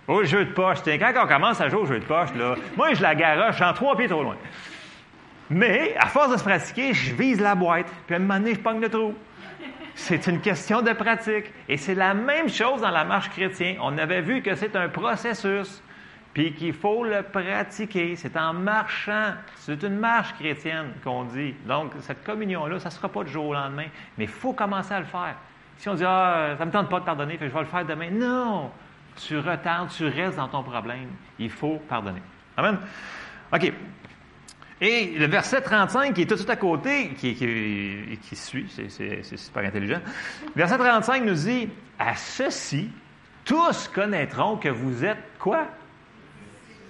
[0.08, 0.84] Au jeu de poche.
[0.84, 3.60] Tiens, quand on commence à jouer au jeu de poche, là, moi, je la garoche
[3.60, 4.38] en trois pieds trop loin.
[5.50, 7.88] Mais, à force de se pratiquer, je vise la boîte.
[8.06, 9.16] Puis à un moment donné, je pogne le trou.
[9.96, 11.52] C'est une question de pratique.
[11.68, 13.78] Et c'est la même chose dans la marche chrétienne.
[13.82, 15.82] On avait vu que c'est un processus,
[16.34, 18.16] puis qu'il faut le pratiquer.
[18.18, 19.34] C'est en marchant.
[19.56, 21.56] C'est une marche chrétienne qu'on dit.
[21.66, 23.88] Donc, cette communion-là, ça ne sera pas du jour au lendemain,
[24.18, 25.36] mais il faut commencer à le faire.
[25.78, 27.86] Si on dit, ah, ça ne me tente pas de pardonner, je vais le faire
[27.86, 28.10] demain.
[28.12, 28.72] Non!
[29.16, 31.08] Tu retardes, tu restes dans ton problème.
[31.40, 32.22] Il faut pardonner.
[32.58, 32.78] Amen?
[33.54, 33.74] OK.
[34.82, 40.02] Et le verset 35, qui est tout à côté, qui suit, c'est super intelligent.
[40.56, 42.90] Verset 35 nous dit À ceci,
[43.46, 45.68] tous connaîtront que vous êtes quoi?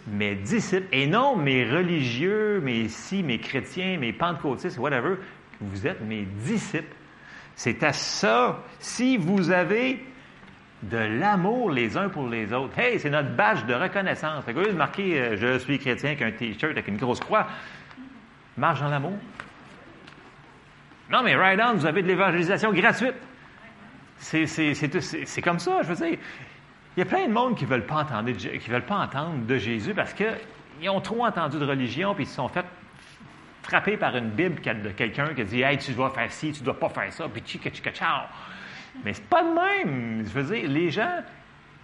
[0.08, 0.88] Mes disciples.
[0.92, 5.18] Et non mes religieux, mes si, mes chrétiens, mes pentecôtistes, whatever.
[5.62, 6.96] Vous êtes mes disciples.
[7.56, 8.64] C'est à ça.
[8.80, 10.04] Si vous avez
[10.84, 12.78] de l'amour les uns pour les autres.
[12.78, 14.44] Hey, c'est notre badge de reconnaissance.
[14.44, 17.48] Fait que, marquer euh, Je suis chrétien avec un T-shirt avec une grosse croix,
[18.58, 19.18] marche dans l'amour.
[21.10, 23.16] Non, mais right on, vous avez de l'évangélisation gratuite.
[24.18, 26.18] C'est comme ça, je veux dire.
[26.98, 30.90] Il y a plein de monde qui ne veulent, pas entendre, de Jésus parce qu'ils
[30.90, 32.66] ont trop entendu de religion puis ils se sont fait
[33.64, 36.66] frapper par une Bible de quelqu'un qui dit Hey, tu dois faire ci, tu ne
[36.66, 38.28] dois pas faire ça, puis chica, ciao.
[39.04, 40.24] Mais c'est pas de même.
[40.26, 41.22] Je veux dire, les gens,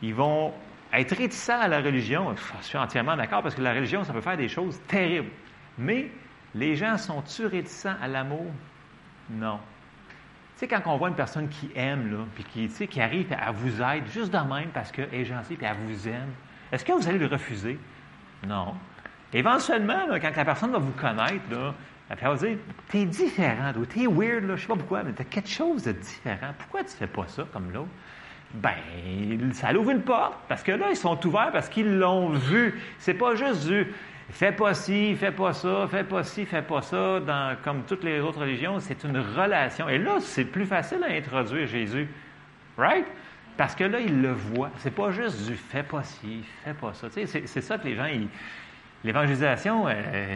[0.01, 0.53] ils vont
[0.93, 2.35] être réticents à la religion.
[2.61, 5.29] Je suis entièrement d'accord parce que la religion, ça peut faire des choses terribles.
[5.77, 6.09] Mais
[6.55, 8.47] les gens sont-ils réticents à l'amour?
[9.29, 9.59] Non.
[10.57, 13.81] Tu sais, quand on voit une personne qui aime, puis qui, qui arrive à vous
[13.81, 16.31] aider juste de même parce qu'elle est gentille et elle vous aime,
[16.71, 17.79] est-ce que vous allez le refuser?
[18.45, 18.75] Non.
[19.33, 21.73] Éventuellement, quand la personne va vous connaître, là,
[22.19, 22.57] elle va dire
[22.89, 26.53] T'es différent, t'es weird, là, je sais pas pourquoi, mais t'as quelque chose de différent.
[26.57, 27.89] Pourquoi tu fais pas ça comme l'autre?
[28.53, 32.81] Ben, ça l'ouvre une porte, parce que là, ils sont ouverts parce qu'ils l'ont vu.
[32.99, 33.87] C'est pas juste du
[34.31, 38.03] Fais pas ci, fais pas ça, fais pas ci, fais pas ça, dans, comme toutes
[38.03, 39.89] les autres religions, c'est une relation.
[39.89, 42.07] Et là, c'est plus facile à introduire Jésus.
[42.77, 43.05] Right?
[43.57, 44.71] Parce que là, il le voit.
[44.77, 47.07] C'est pas juste du fais pas ci, fais pas ça.
[47.11, 48.07] C'est ça que les gens.
[49.03, 50.35] L'évangélisation, euh,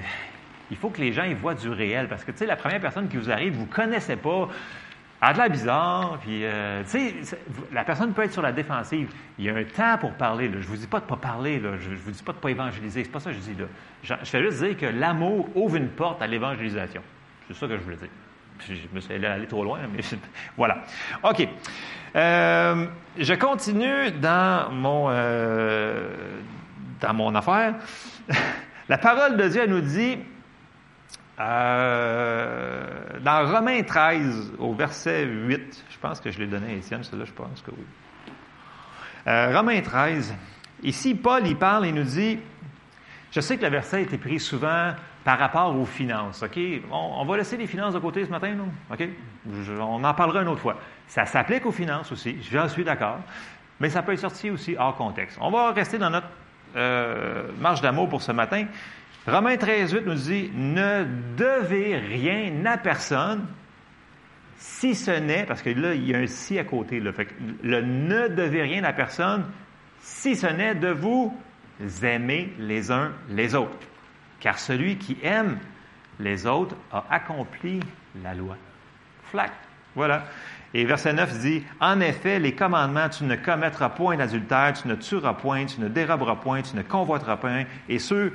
[0.71, 2.07] il faut que les gens ils voient du réel.
[2.07, 4.49] Parce que, tu sais, la première personne qui vous arrive, vous ne connaissez pas,
[5.21, 7.37] a de la bizarre, puis, euh, tu sais,
[7.71, 9.11] la personne peut être sur la défensive.
[9.39, 10.47] Il y a un temps pour parler.
[10.47, 10.55] Là.
[10.59, 11.71] Je ne vous dis pas de ne pas parler, là.
[11.79, 13.03] je ne vous dis pas de ne pas évangéliser.
[13.03, 13.55] C'est pas ça que je dis.
[13.55, 13.65] Là.
[14.03, 17.01] Je, je fais juste dire que l'amour ouvre une porte à l'évangélisation.
[17.47, 18.09] C'est ça que je voulais dire.
[18.59, 20.01] Je me suis allé trop loin, mais
[20.57, 20.83] voilà.
[21.23, 21.47] OK.
[22.15, 22.85] Euh,
[23.17, 26.09] je continue dans mon, euh,
[27.01, 27.75] dans mon affaire.
[28.89, 30.17] la parole de Dieu nous dit
[31.39, 32.83] euh,
[33.21, 37.25] dans Romains 13, au verset 8, je pense que je l'ai donné à Étienne, celui-là,
[37.25, 37.83] je pense que oui.
[39.27, 40.33] Euh, Romains 13,
[40.83, 42.39] ici, Paul, il parle et nous dit,
[43.31, 44.93] je sais que le verset a été pris souvent
[45.25, 46.57] par rapport aux finances, OK?
[46.91, 48.69] On, va laisser les finances de côté ce matin, non?
[48.91, 49.09] OK?
[49.79, 50.77] on en parlera une autre fois.
[51.07, 53.19] Ça s'applique aux finances aussi, j'en suis d'accord,
[53.79, 55.37] mais ça peut être sorti aussi hors contexte.
[55.41, 56.27] On va rester dans notre
[56.75, 58.65] euh, marche d'amour pour ce matin.
[59.27, 61.05] Romains 13, 8 nous dit Ne
[61.35, 63.47] devez rien à personne
[64.57, 67.27] si ce n'est, parce que là, il y a un si à côté, là, fait
[67.63, 69.45] le ne devez rien à personne
[69.99, 71.35] si ce n'est de vous
[72.03, 73.75] aimer les uns les autres.
[74.39, 75.57] Car celui qui aime
[76.19, 77.79] les autres a accompli
[78.23, 78.55] la loi.
[79.31, 79.51] Flac.
[79.95, 80.25] Voilà.
[80.73, 84.95] Et verset 9 dit, En effet, les commandements, tu ne commettras point d'adultère, tu ne
[84.95, 88.33] tueras point, tu ne déroberas point, tu ne convoiteras point, et ceux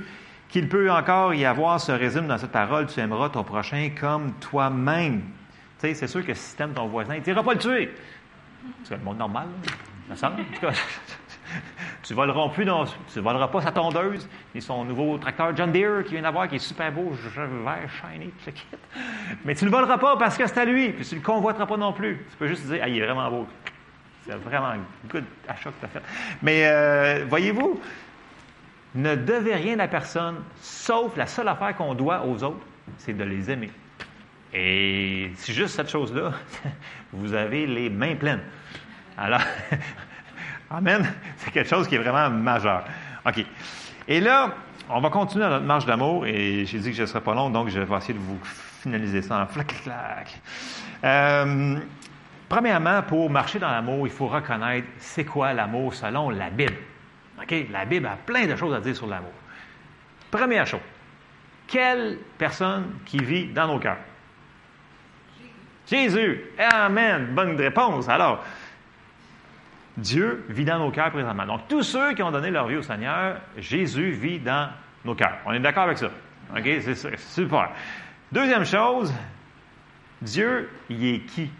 [0.50, 4.32] qu'il peut encore y avoir se résume dans cette parole, tu aimeras ton prochain comme
[4.34, 5.22] toi-même.
[5.80, 7.94] Tu sais, c'est sûr que si tu aimes ton voisin, il ne pas le tuer.
[8.84, 9.46] C'est le monde normal,
[10.08, 10.42] ça semble.
[10.42, 10.72] En tout cas,
[12.02, 12.66] tu voleras plus
[13.12, 16.56] tu voleras pas sa tondeuse et son nouveau tracteur John Deere qui vient d'avoir, qui
[16.56, 17.12] est super beau,
[17.64, 18.66] vert, shiny, tout kit.
[19.44, 21.24] Mais tu ne le voleras pas parce que c'est à lui, puis tu ne le
[21.24, 22.26] convoiteras pas non plus.
[22.30, 23.46] Tu peux juste dire, ah, il est vraiment beau.
[24.26, 26.02] C'est vraiment un good achat que tu as fait.
[26.42, 27.80] Mais euh, voyez-vous,
[28.94, 32.66] ne devez rien à personne, sauf la seule affaire qu'on doit aux autres,
[32.98, 33.70] c'est de les aimer.
[34.52, 36.32] Et c'est juste cette chose-là,
[37.12, 38.42] vous avez les mains pleines.
[39.16, 39.42] Alors,
[40.72, 41.04] Amen,
[41.36, 42.84] c'est quelque chose qui est vraiment majeur.
[43.26, 43.44] OK.
[44.06, 44.54] Et là,
[44.88, 47.50] on va continuer notre marche d'amour, et j'ai dit que je ne serais pas long,
[47.50, 50.40] donc je vais essayer de vous finaliser ça en flac-flac.
[51.02, 51.76] Euh,
[52.48, 56.76] premièrement, pour marcher dans l'amour, il faut reconnaître c'est quoi l'amour selon la Bible.
[57.70, 59.32] La Bible a plein de choses à dire sur l'amour.
[60.30, 60.80] Première chose,
[61.66, 63.98] quelle personne qui vit dans nos cœurs?
[65.90, 66.44] Jésus.
[66.58, 67.34] Amen.
[67.34, 68.08] Bonne réponse.
[68.08, 68.44] Alors,
[69.96, 71.46] Dieu vit dans nos cœurs présentement.
[71.46, 74.70] Donc, tous ceux qui ont donné leur vie au Seigneur, Jésus vit dans
[75.04, 75.38] nos cœurs.
[75.46, 76.10] On est d'accord avec ça?
[76.56, 76.68] OK?
[76.80, 77.70] C'est super.
[78.30, 79.12] Deuxième chose,
[80.22, 81.50] Dieu, il est qui?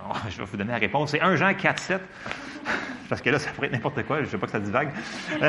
[0.30, 1.10] je vais vous donner la réponse.
[1.10, 2.00] C'est 1 Jean 4, 7.
[3.08, 4.18] Parce que là, ça pourrait être n'importe quoi.
[4.18, 4.90] Je ne veux pas que ça divague.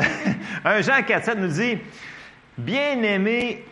[0.64, 1.78] 1 Jean 4, 7 nous dit
[2.58, 3.64] Bien-aimés,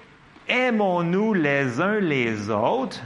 [0.49, 3.03] aimons-nous les uns les autres,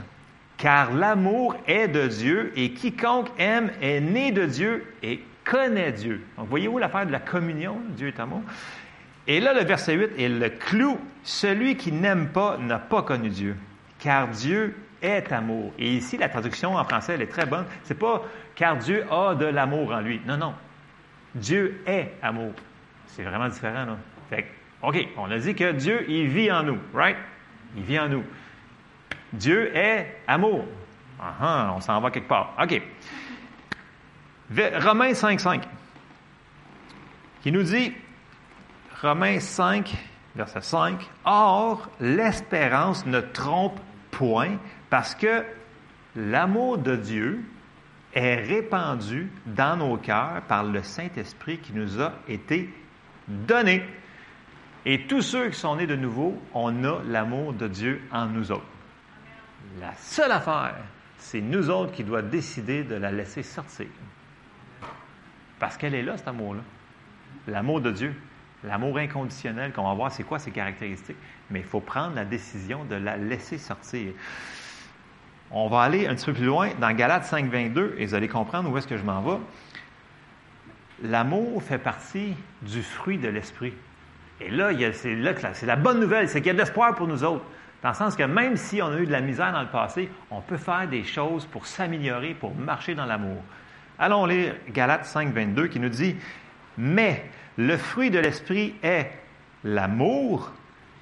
[0.57, 6.21] car l'amour est de Dieu, et quiconque aime est né de Dieu et connaît Dieu.
[6.37, 8.41] Donc, voyez-vous l'affaire de la communion, Dieu est amour?
[9.27, 10.99] Et là, le verset 8 est le clou.
[11.23, 13.55] Celui qui n'aime pas n'a pas connu Dieu,
[13.99, 15.71] car Dieu est amour.
[15.77, 17.65] Et ici, la traduction en français, elle est très bonne.
[17.83, 18.23] C'est pas
[18.55, 20.21] car Dieu a de l'amour en lui.
[20.25, 20.53] Non, non.
[21.35, 22.53] Dieu est amour.
[23.07, 23.97] C'est vraiment différent, là.
[24.29, 24.47] Fait
[24.81, 27.17] OK, on a dit que Dieu, il vit en nous, right?
[27.75, 28.23] Il vit en nous.
[29.31, 30.65] Dieu est amour.
[31.19, 32.53] Ah, ah on s'en va quelque part.
[32.61, 32.81] OK.
[34.81, 35.63] Romains 5, 5,
[37.41, 37.93] qui nous dit,
[39.01, 39.95] Romains 5,
[40.35, 43.79] verset 5, Or, l'espérance ne trompe
[44.11, 44.57] point,
[44.93, 45.43] parce que
[46.15, 47.43] l'amour de Dieu
[48.13, 52.71] est répandu dans nos cœurs par le Saint-Esprit qui nous a été
[53.27, 53.83] donné.
[54.85, 58.51] Et tous ceux qui sont nés de nouveau, on a l'amour de Dieu en nous
[58.51, 58.67] autres.
[59.79, 60.75] La seule affaire,
[61.17, 63.87] c'est nous autres qui doit décider de la laisser sortir.
[65.57, 66.61] Parce qu'elle est là, cet amour-là.
[67.47, 68.13] L'amour de Dieu.
[68.63, 71.17] L'amour inconditionnel, qu'on va voir c'est quoi ses caractéristiques.
[71.49, 74.13] Mais il faut prendre la décision de la laisser sortir.
[75.55, 78.27] On va aller un petit peu plus loin dans Galates 5, 22 et vous allez
[78.27, 79.37] comprendre où est-ce que je m'en vais.
[81.03, 82.33] L'amour fait partie
[82.63, 83.73] du fruit de l'esprit.
[84.41, 87.07] Et là, c'est là c'est la bonne nouvelle, c'est qu'il y a de l'espoir pour
[87.07, 87.45] nous autres.
[87.83, 90.09] Dans le sens que même si on a eu de la misère dans le passé,
[90.31, 93.43] on peut faire des choses pour s'améliorer, pour marcher dans l'amour.
[93.99, 96.15] Allons lire Galates 5, 22 qui nous dit
[96.77, 97.25] Mais
[97.57, 99.11] le fruit de l'esprit est
[99.63, 100.51] l'amour,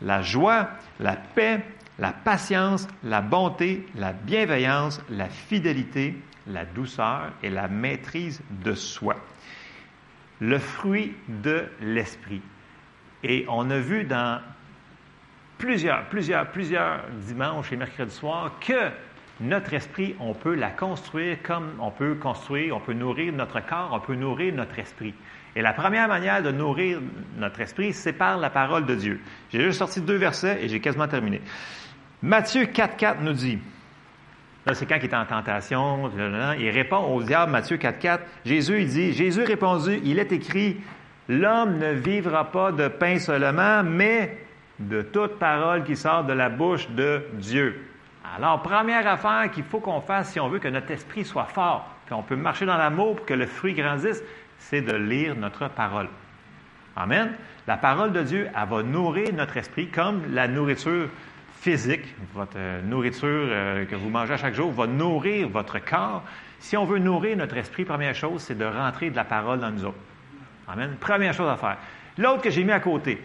[0.01, 0.67] la joie,
[0.99, 1.63] la paix,
[2.01, 6.15] la patience, la bonté, la bienveillance, la fidélité,
[6.47, 9.15] la douceur et la maîtrise de soi.
[10.39, 12.41] Le fruit de l'esprit.
[13.23, 14.41] Et on a vu dans
[15.59, 18.89] plusieurs, plusieurs, plusieurs dimanches et mercredis soirs que
[19.39, 23.91] notre esprit, on peut la construire comme on peut construire, on peut nourrir notre corps,
[23.93, 25.13] on peut nourrir notre esprit.
[25.55, 26.99] Et la première manière de nourrir
[27.37, 29.19] notre esprit, c'est par la parole de Dieu.
[29.51, 31.41] J'ai juste sorti deux versets et j'ai quasiment terminé.
[32.23, 33.57] Matthieu 4.4 nous dit,
[34.67, 36.11] là c'est quand il est en tentation,
[36.59, 40.77] il répond au diable, Matthieu 4.4, Jésus il dit, Jésus répondu, il est écrit,
[41.27, 44.37] l'homme ne vivra pas de pain seulement, mais
[44.77, 47.87] de toute parole qui sort de la bouche de Dieu.
[48.37, 51.87] Alors, première affaire qu'il faut qu'on fasse si on veut que notre esprit soit fort,
[52.07, 54.23] qu'on peut marcher dans l'amour pour que le fruit grandisse,
[54.59, 56.07] c'est de lire notre parole.
[56.95, 57.31] Amen.
[57.67, 61.09] La parole de Dieu, elle va nourrir notre esprit comme la nourriture
[61.61, 62.03] physique,
[62.33, 66.23] votre euh, nourriture euh, que vous mangez à chaque jour, va nourrir votre corps.
[66.59, 69.69] Si on veut nourrir notre esprit, première chose, c'est de rentrer de la parole dans
[69.69, 69.99] nous autres.
[70.67, 70.95] Amen.
[70.99, 71.77] Première chose à faire.
[72.17, 73.21] L'autre que j'ai mis à côté,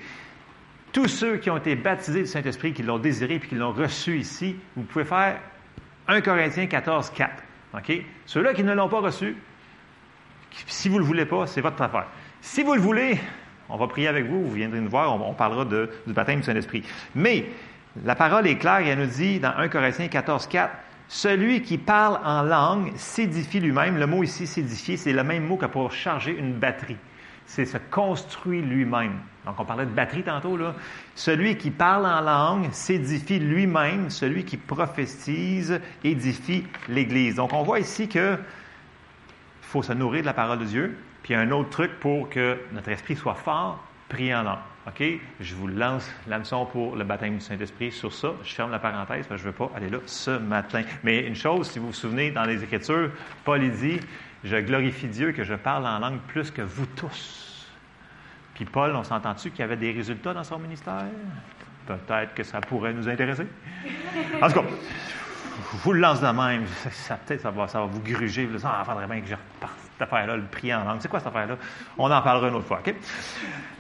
[0.93, 4.19] tous ceux qui ont été baptisés du Saint-Esprit, qui l'ont désiré et qui l'ont reçu
[4.19, 5.39] ici, vous pouvez faire
[6.07, 7.43] 1 Corinthiens 14, 4.
[7.75, 7.93] OK?
[8.27, 9.35] Ceux-là qui ne l'ont pas reçu,
[10.67, 12.07] si vous ne le voulez pas, c'est votre affaire.
[12.43, 13.19] Si vous le voulez,
[13.71, 16.85] on va prier avec vous, vous viendrez nous voir, on, parlera du baptême du Saint-Esprit.
[17.15, 17.47] Mais
[18.05, 20.71] la parole est claire, elle nous dit dans 1 Corinthiens 14, 4,
[21.09, 23.97] celui qui parle en langue s'édifie lui-même.
[23.97, 26.97] Le mot ici, s'édifier, c'est le même mot que pour charger une batterie.
[27.47, 29.21] C'est se construire lui-même.
[29.45, 30.75] Donc, on parlait de batterie tantôt, là.
[31.15, 34.11] Celui qui parle en langue s'édifie lui-même.
[34.11, 37.37] Celui qui prophétise édifie l'Église.
[37.37, 38.37] Donc, on voit ici que
[39.63, 40.99] faut se nourrir de la parole de Dieu.
[41.23, 44.59] Puis, un autre truc pour que notre esprit soit fort, prier en langue.
[44.87, 45.05] OK?
[45.41, 48.33] Je vous lance l'hameçon pour le baptême du Saint-Esprit sur ça.
[48.45, 50.83] Je ferme la parenthèse parce que je ne veux pas aller là ce matin.
[51.03, 53.11] Mais une chose, si vous vous souvenez, dans les Écritures,
[53.45, 54.01] Paul dit
[54.45, 57.67] Je glorifie Dieu que je parle en langue plus que vous tous.
[58.55, 61.05] Puis Paul, on s'entend-tu qu'il y avait des résultats dans son ministère?
[61.87, 63.47] Peut-être que ça pourrait nous intéresser.
[64.41, 64.67] En tout cas,
[65.85, 66.65] vous le lance de même.
[66.91, 68.47] Ça, peut-être ça va, ça va vous gruger.
[68.47, 70.99] Vous ah, faudrait bien que je reparte cette affaire-là, le prier en langue.
[71.01, 71.57] C'est quoi cette affaire-là?
[71.97, 72.95] On en parlera une autre fois, OK?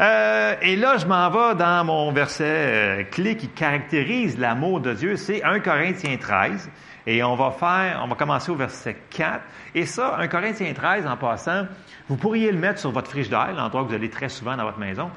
[0.00, 4.94] Euh, et là, je m'en vais dans mon verset euh, clé qui caractérise l'amour de
[4.94, 5.16] Dieu.
[5.16, 6.70] C'est 1 Corinthiens 13.
[7.06, 9.42] Et on va faire, on va commencer au verset 4.
[9.74, 11.66] Et ça, 1 Corinthiens 13, en passant,
[12.08, 14.78] vous pourriez le mettre sur votre frigidaire, l'endroit que vous allez très souvent dans votre
[14.78, 15.10] maison.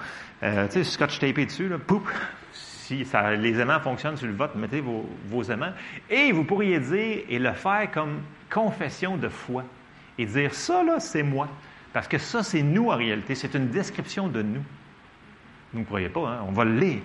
[0.44, 1.78] Euh, tu sais, scotch tapé dessus, là,
[2.52, 3.06] si
[3.38, 5.72] les aimants fonctionnent sur le vote, mettez vos aimants.
[6.10, 9.64] Et vous pourriez dire et le faire comme confession de foi.
[10.20, 11.48] Et dire ça, là, c'est moi.
[11.94, 13.36] Parce que ça, c'est nous en réalité.
[13.36, 14.62] C'est une description de nous.
[15.74, 16.46] Vous ne croyez pas, hein?
[16.48, 17.00] On va le lire.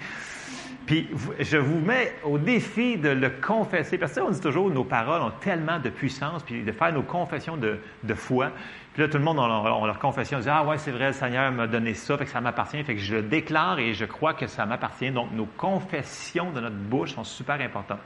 [0.84, 1.08] Puis
[1.38, 5.22] je vous mets au défi de le confesser, parce que on dit toujours nos paroles
[5.22, 7.78] ont tellement de puissance, puis de faire nos confessions de,
[8.14, 8.50] foi.
[8.92, 11.12] Puis là, tout le monde, on leur confession, on dit Ah ouais, c'est vrai, le
[11.14, 14.04] Seigneur m'a donné ça, fait que ça m'appartient, fait que je le déclare et je
[14.04, 15.10] crois que ça m'appartient.
[15.10, 18.00] Donc, nos confessions de notre bouche sont super importantes.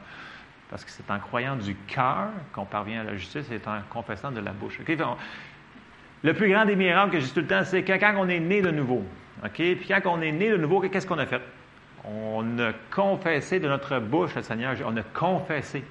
[0.70, 4.30] Parce que c'est en croyant du cœur qu'on parvient à la justice, c'est en confessant
[4.30, 4.78] de la bouche.
[6.22, 8.60] Le plus grand des miracles que j'ai tout le temps, c'est quand on est né
[8.60, 9.02] de nouveau.
[9.54, 11.40] Puis quand on est né de nouveau, qu'est-ce qu'on a fait?
[12.04, 15.84] On a confessé de notre bouche le Seigneur, on a confessé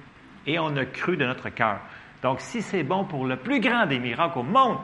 [0.46, 1.78] et on a cru de notre cœur.
[2.22, 4.78] Donc, si c'est bon pour le plus grand des miracles au monde,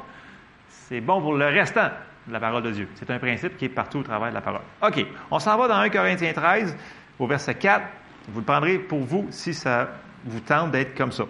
[0.69, 1.91] c'est bon pour le restant
[2.27, 2.89] de la parole de Dieu.
[2.95, 4.63] C'est un principe qui est partout au travers de la parole.
[4.83, 6.77] OK, on s'en va dans 1 Corinthiens 13,
[7.19, 7.85] au verset 4.
[8.29, 9.89] Vous le prendrez pour vous si ça
[10.25, 11.25] vous tente d'être comme ça,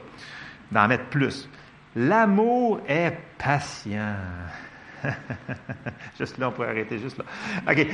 [0.70, 1.48] d'en mettre plus.
[1.96, 4.16] L'amour est patient.
[6.18, 7.24] juste là, on pourrait arrêter juste là.
[7.70, 7.86] OK.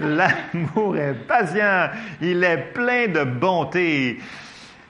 [0.00, 1.90] L'amour est patient.
[2.20, 4.18] Il est plein de bonté.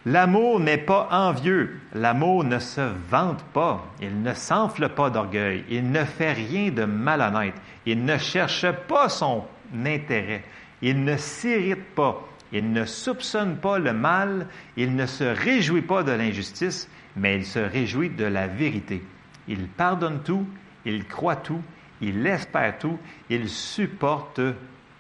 [0.07, 1.81] L'amour n'est pas envieux.
[1.93, 3.85] L'amour ne se vante pas.
[4.01, 5.65] Il ne s'enfle pas d'orgueil.
[5.69, 7.55] Il ne fait rien de malhonnête.
[7.85, 9.45] Il ne cherche pas son
[9.85, 10.45] intérêt.
[10.81, 12.23] Il ne s'irrite pas.
[12.53, 14.47] Il ne soupçonne pas le mal.
[14.77, 19.03] Il ne se réjouit pas de l'injustice, mais il se réjouit de la vérité.
[19.49, 20.47] Il pardonne tout.
[20.85, 21.63] Il croit tout.
[22.01, 22.99] Il espère tout.
[23.29, 24.41] Il supporte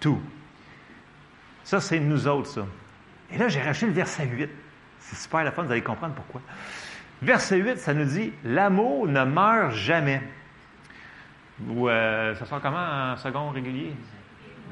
[0.01, 0.21] tout.
[1.65, 2.67] Ça, c'est nous autres, ça.
[3.31, 4.51] Et là, j'ai rajouté le verset 8.
[5.01, 6.41] C'est super la fun, vous allez comprendre pourquoi.
[7.23, 10.23] Verset 8, ça nous dit L'amour ne meurt jamais.
[11.67, 13.95] Ou euh, ça sort comment en second régulier?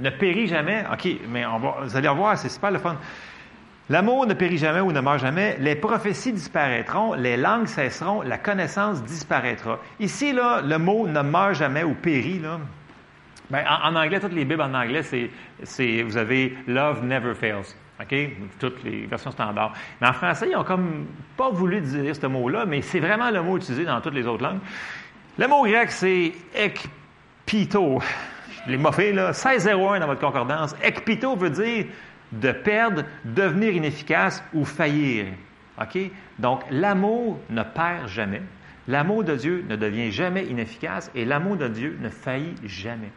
[0.00, 0.84] Ne périt jamais.
[0.92, 1.44] OK, mais
[1.82, 2.96] vous allez voir, c'est super le fun.
[3.90, 5.56] L'amour ne périt jamais ou ne meurt jamais.
[5.60, 9.78] Les prophéties disparaîtront, les langues cesseront, la connaissance disparaîtra.
[10.00, 12.60] Ici, là, le mot ne meurt jamais ou périt, là.
[13.50, 17.74] Ben, en, en, anglais, toutes les Bibles en anglais, c'est, vous avez Love never fails.
[18.00, 18.14] OK?
[18.58, 19.74] Toutes les versions standards.
[20.00, 21.06] Mais en français, ils n'ont comme
[21.36, 24.42] pas voulu dire ce mot-là, mais c'est vraiment le mot utilisé dans toutes les autres
[24.42, 24.60] langues.
[25.36, 28.00] Le mot grec, c'est ekpito.
[28.66, 29.28] Je l'ai moffé, là.
[29.28, 30.74] 1601 dans votre concordance.
[30.82, 31.86] Ekpito veut dire
[32.32, 35.26] de perdre, devenir inefficace ou faillir.
[35.80, 35.98] OK?
[36.38, 38.42] Donc, l'amour ne perd jamais.
[38.88, 43.10] L'amour de Dieu ne devient jamais inefficace et l'amour de Dieu ne faillit jamais.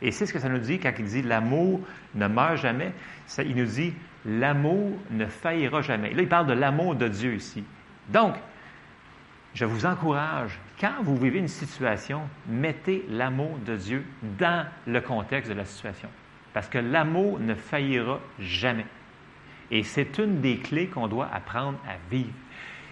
[0.00, 1.80] Et c'est ce que ça nous dit quand il dit l'amour
[2.14, 2.92] ne meurt jamais.
[3.38, 3.94] Il nous dit
[4.26, 6.12] l'amour ne faillira jamais.
[6.12, 7.64] Là, il parle de l'amour de Dieu ici.
[8.08, 8.34] Donc,
[9.54, 14.04] je vous encourage, quand vous vivez une situation, mettez l'amour de Dieu
[14.36, 16.08] dans le contexte de la situation.
[16.52, 18.86] Parce que l'amour ne faillira jamais.
[19.70, 22.32] Et c'est une des clés qu'on doit apprendre à vivre.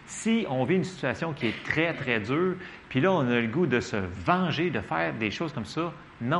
[0.06, 2.54] Si on vit une situation qui est très, très dure,
[2.88, 5.92] puis là, on a le goût de se venger, de faire des choses comme ça,
[6.20, 6.38] non.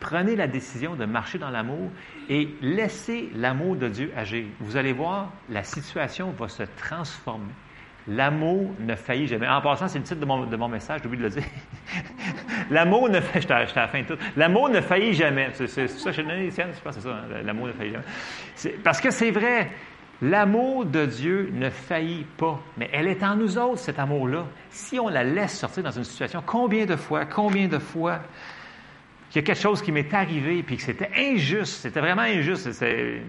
[0.00, 1.92] Prenez la décision de marcher dans l'amour
[2.28, 4.46] et laissez l'amour de Dieu agir.
[4.58, 7.52] Vous allez voir, la situation va se transformer.
[8.08, 9.48] L'amour ne faillit jamais.
[9.48, 11.50] En passant, c'est le titre de mon, message, j'ai oublié de le dire.
[12.70, 14.18] l'amour ne faillit, j'étais à la fin de tout.
[14.36, 15.50] L'amour ne faillit jamais.
[15.54, 18.76] C'est, ça je je pense que c'est ça, hein, l'amour ne faillit jamais.
[18.84, 19.70] Parce que c'est vrai,
[20.22, 22.60] l'amour de Dieu ne faillit pas.
[22.76, 24.46] Mais elle est en nous autres, cet amour-là.
[24.70, 28.20] Si on la laisse sortir dans une situation, combien de fois, combien de fois
[29.30, 32.66] qu'il y a quelque chose qui m'est arrivé puis que c'était injuste, c'était vraiment injuste.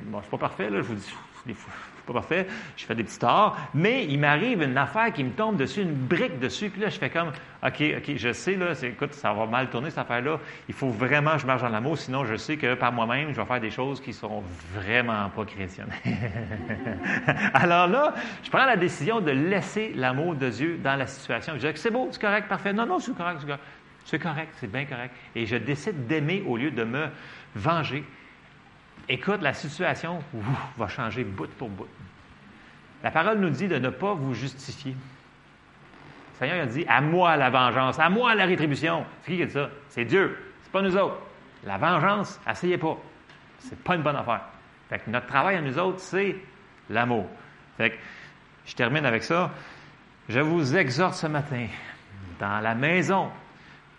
[0.05, 1.15] Bon, je suis pas parfait, là, je vous dis,
[1.47, 1.73] des fois,
[2.07, 5.57] pas parfait, je fais des petits torts, mais il m'arrive une affaire qui me tombe
[5.57, 7.31] dessus, une brique dessus, puis là, je fais comme,
[7.63, 11.34] OK, OK, je sais, là, écoute, ça va mal tourner, cette affaire-là, il faut vraiment
[11.34, 13.71] que je marche dans l'amour, sinon je sais que par moi-même, je vais faire des
[13.71, 14.43] choses qui sont
[14.73, 15.91] vraiment pas chrétiennes.
[17.53, 18.13] Alors là,
[18.43, 21.53] je prends la décision de laisser l'amour de Dieu dans la situation.
[21.57, 22.73] Je dis, c'est beau, c'est correct, parfait.
[22.73, 23.63] Non, non, c'est correct, c'est correct.
[24.07, 25.13] C'est correct, c'est bien correct.
[25.35, 27.07] Et je décide d'aimer au lieu de me
[27.55, 28.05] venger.
[29.09, 30.19] Écoute, la situation
[30.77, 31.88] va changer bout pour bout.
[33.03, 34.91] La parole nous dit de ne pas vous justifier.
[34.91, 39.05] Le Seigneur a dit à moi la vengeance, à moi la rétribution.
[39.21, 39.69] C'est qui qui dit ça?
[39.89, 40.37] C'est Dieu.
[40.63, 41.17] C'est pas nous autres.
[41.63, 42.97] La vengeance, essayez pas.
[43.59, 44.41] C'est pas une bonne affaire.
[44.89, 46.35] Fait que notre travail à nous autres, c'est
[46.89, 47.25] l'amour.
[47.77, 47.95] Fait que
[48.65, 49.51] je termine avec ça.
[50.29, 51.67] Je vous exhorte ce matin,
[52.39, 53.29] dans la maison,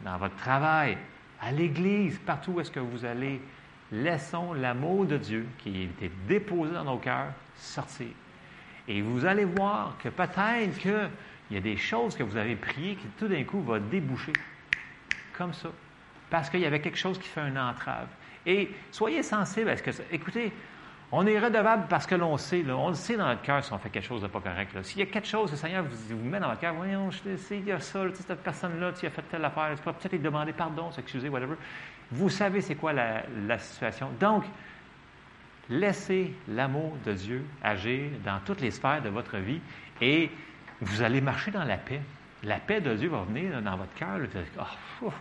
[0.01, 0.99] dans votre travail,
[1.41, 3.41] à l'église, partout où est-ce que vous allez,
[3.91, 8.09] laissons l'amour de Dieu qui a été déposé dans nos cœurs sortir.
[8.89, 11.11] Et vous allez voir que peut-être qu'il
[11.51, 14.33] y a des choses que vous avez priées qui tout d'un coup vont déboucher.
[15.37, 15.69] Comme ça.
[16.31, 18.09] Parce qu'il y avait quelque chose qui fait une entrave.
[18.45, 20.03] Et soyez sensibles à ce que ça.
[20.11, 20.53] Écoutez,
[21.11, 23.79] On est redevable parce que l'on sait, on le sait dans notre cœur si on
[23.79, 24.77] fait quelque chose de pas correct.
[24.83, 27.35] S'il y a quelque chose, le Seigneur vous, vous met dans votre cœur, voyons, je
[27.39, 30.53] sais, il y a ça, cette personne-là, tu as fait telle affaire, peut-être lui demander
[30.53, 31.55] pardon, s'excuser, whatever.
[32.11, 34.11] Vous savez c'est quoi la, la situation.
[34.21, 34.45] Donc,
[35.71, 39.61] laissez l'amour de Dieu agir dans toutes les sphères de votre vie
[40.01, 40.31] et
[40.81, 42.01] vous allez marcher dans la paix.
[42.45, 44.19] La paix de Dieu va venir dans votre cœur.
[45.03, 45.13] Oh,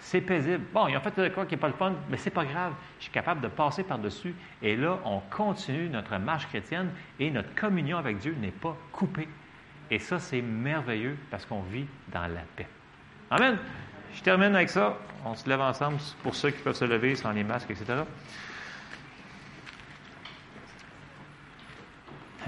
[0.00, 0.64] c'est paisible.
[0.72, 2.72] Bon, ils ont fait quoi qui n'est pas le fun, mais c'est pas grave.
[2.98, 4.34] Je suis capable de passer par-dessus.
[4.62, 9.28] Et là, on continue notre marche chrétienne et notre communion avec Dieu n'est pas coupée.
[9.90, 12.68] Et ça, c'est merveilleux parce qu'on vit dans la paix.
[13.30, 13.56] Amen.
[14.14, 14.96] Je termine avec ça.
[15.24, 18.02] On se lève ensemble pour ceux qui peuvent se lever sans les masques, etc.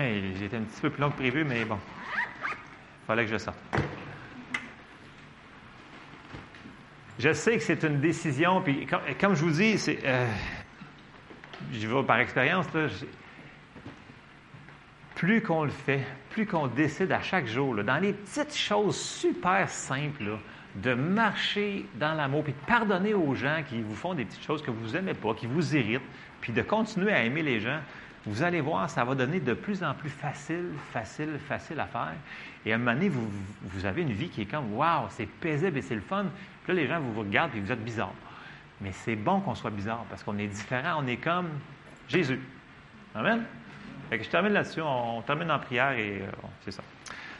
[0.01, 1.79] Été un petit peu plus long que prévu, mais bon,
[3.07, 3.59] fallait que je sorte.
[7.19, 8.87] Je sais que c'est une décision, puis
[9.21, 10.27] comme, je vous dis, c'est, euh,
[11.71, 12.67] je vais par expérience,
[15.17, 16.01] plus qu'on le fait,
[16.31, 20.39] plus qu'on décide à chaque jour, dans les petites choses super simples,
[20.77, 24.63] de marcher dans l'amour, puis de pardonner aux gens qui vous font des petites choses
[24.63, 26.01] que vous n'aimez pas, qui vous irritent,
[26.41, 27.81] puis de continuer à aimer les gens,
[28.27, 32.13] vous allez voir, ça va donner de plus en plus facile, facile, facile à faire.
[32.67, 35.79] Et à un moment donné, vous, avez une vie qui est comme, waouh, c'est paisible
[35.79, 36.27] et c'est le fun
[36.69, 38.13] là, les gens vous, regardent et vous êtes bizarre.
[38.81, 41.49] Mais c'est bon qu'on soit bizarre parce qu'on est différent, on est comme
[42.09, 42.41] Jésus.
[43.15, 43.45] Amen?
[44.11, 46.31] je termine là-dessus, on, termine en prière et euh,
[46.65, 46.83] c'est ça.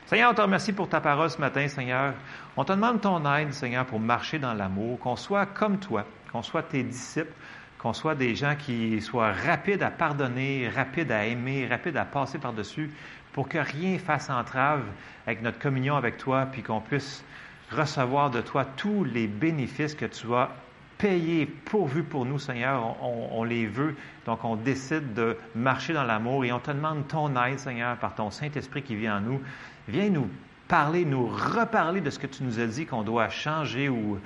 [0.07, 2.15] Seigneur, on te remercie pour ta parole ce matin, Seigneur.
[2.57, 6.43] On te demande ton aide, Seigneur, pour marcher dans l'amour, qu'on soit comme toi, qu'on
[6.43, 7.33] soit tes disciples,
[7.81, 12.39] qu'on soit des gens qui soient rapides à pardonner, rapides à aimer, rapides à passer
[12.39, 12.91] par-dessus,
[13.33, 14.83] pour que rien fasse entrave
[15.27, 17.25] avec notre communion avec toi, puis qu'on puisse
[17.71, 20.51] recevoir de toi tous les bénéfices que tu as
[20.99, 22.97] payés, pourvus pour nous, Seigneur.
[23.03, 23.97] On, les veut.
[24.27, 28.15] Donc, on décide de marcher dans l'amour et on te demande ton aide, Seigneur, par
[28.15, 29.41] ton Saint-Esprit qui vient en nous.
[29.89, 30.29] Viens nous
[30.69, 34.19] parler, nous reparler de ce que tu nous as dit qu'on doit changer ou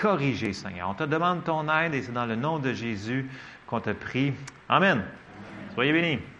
[0.00, 0.88] corriger, Seigneur.
[0.88, 3.28] On te demande ton aide et c'est dans le nom de Jésus
[3.66, 4.32] qu'on te prie.
[4.68, 5.02] Amen.
[5.74, 6.20] Soyez bénis.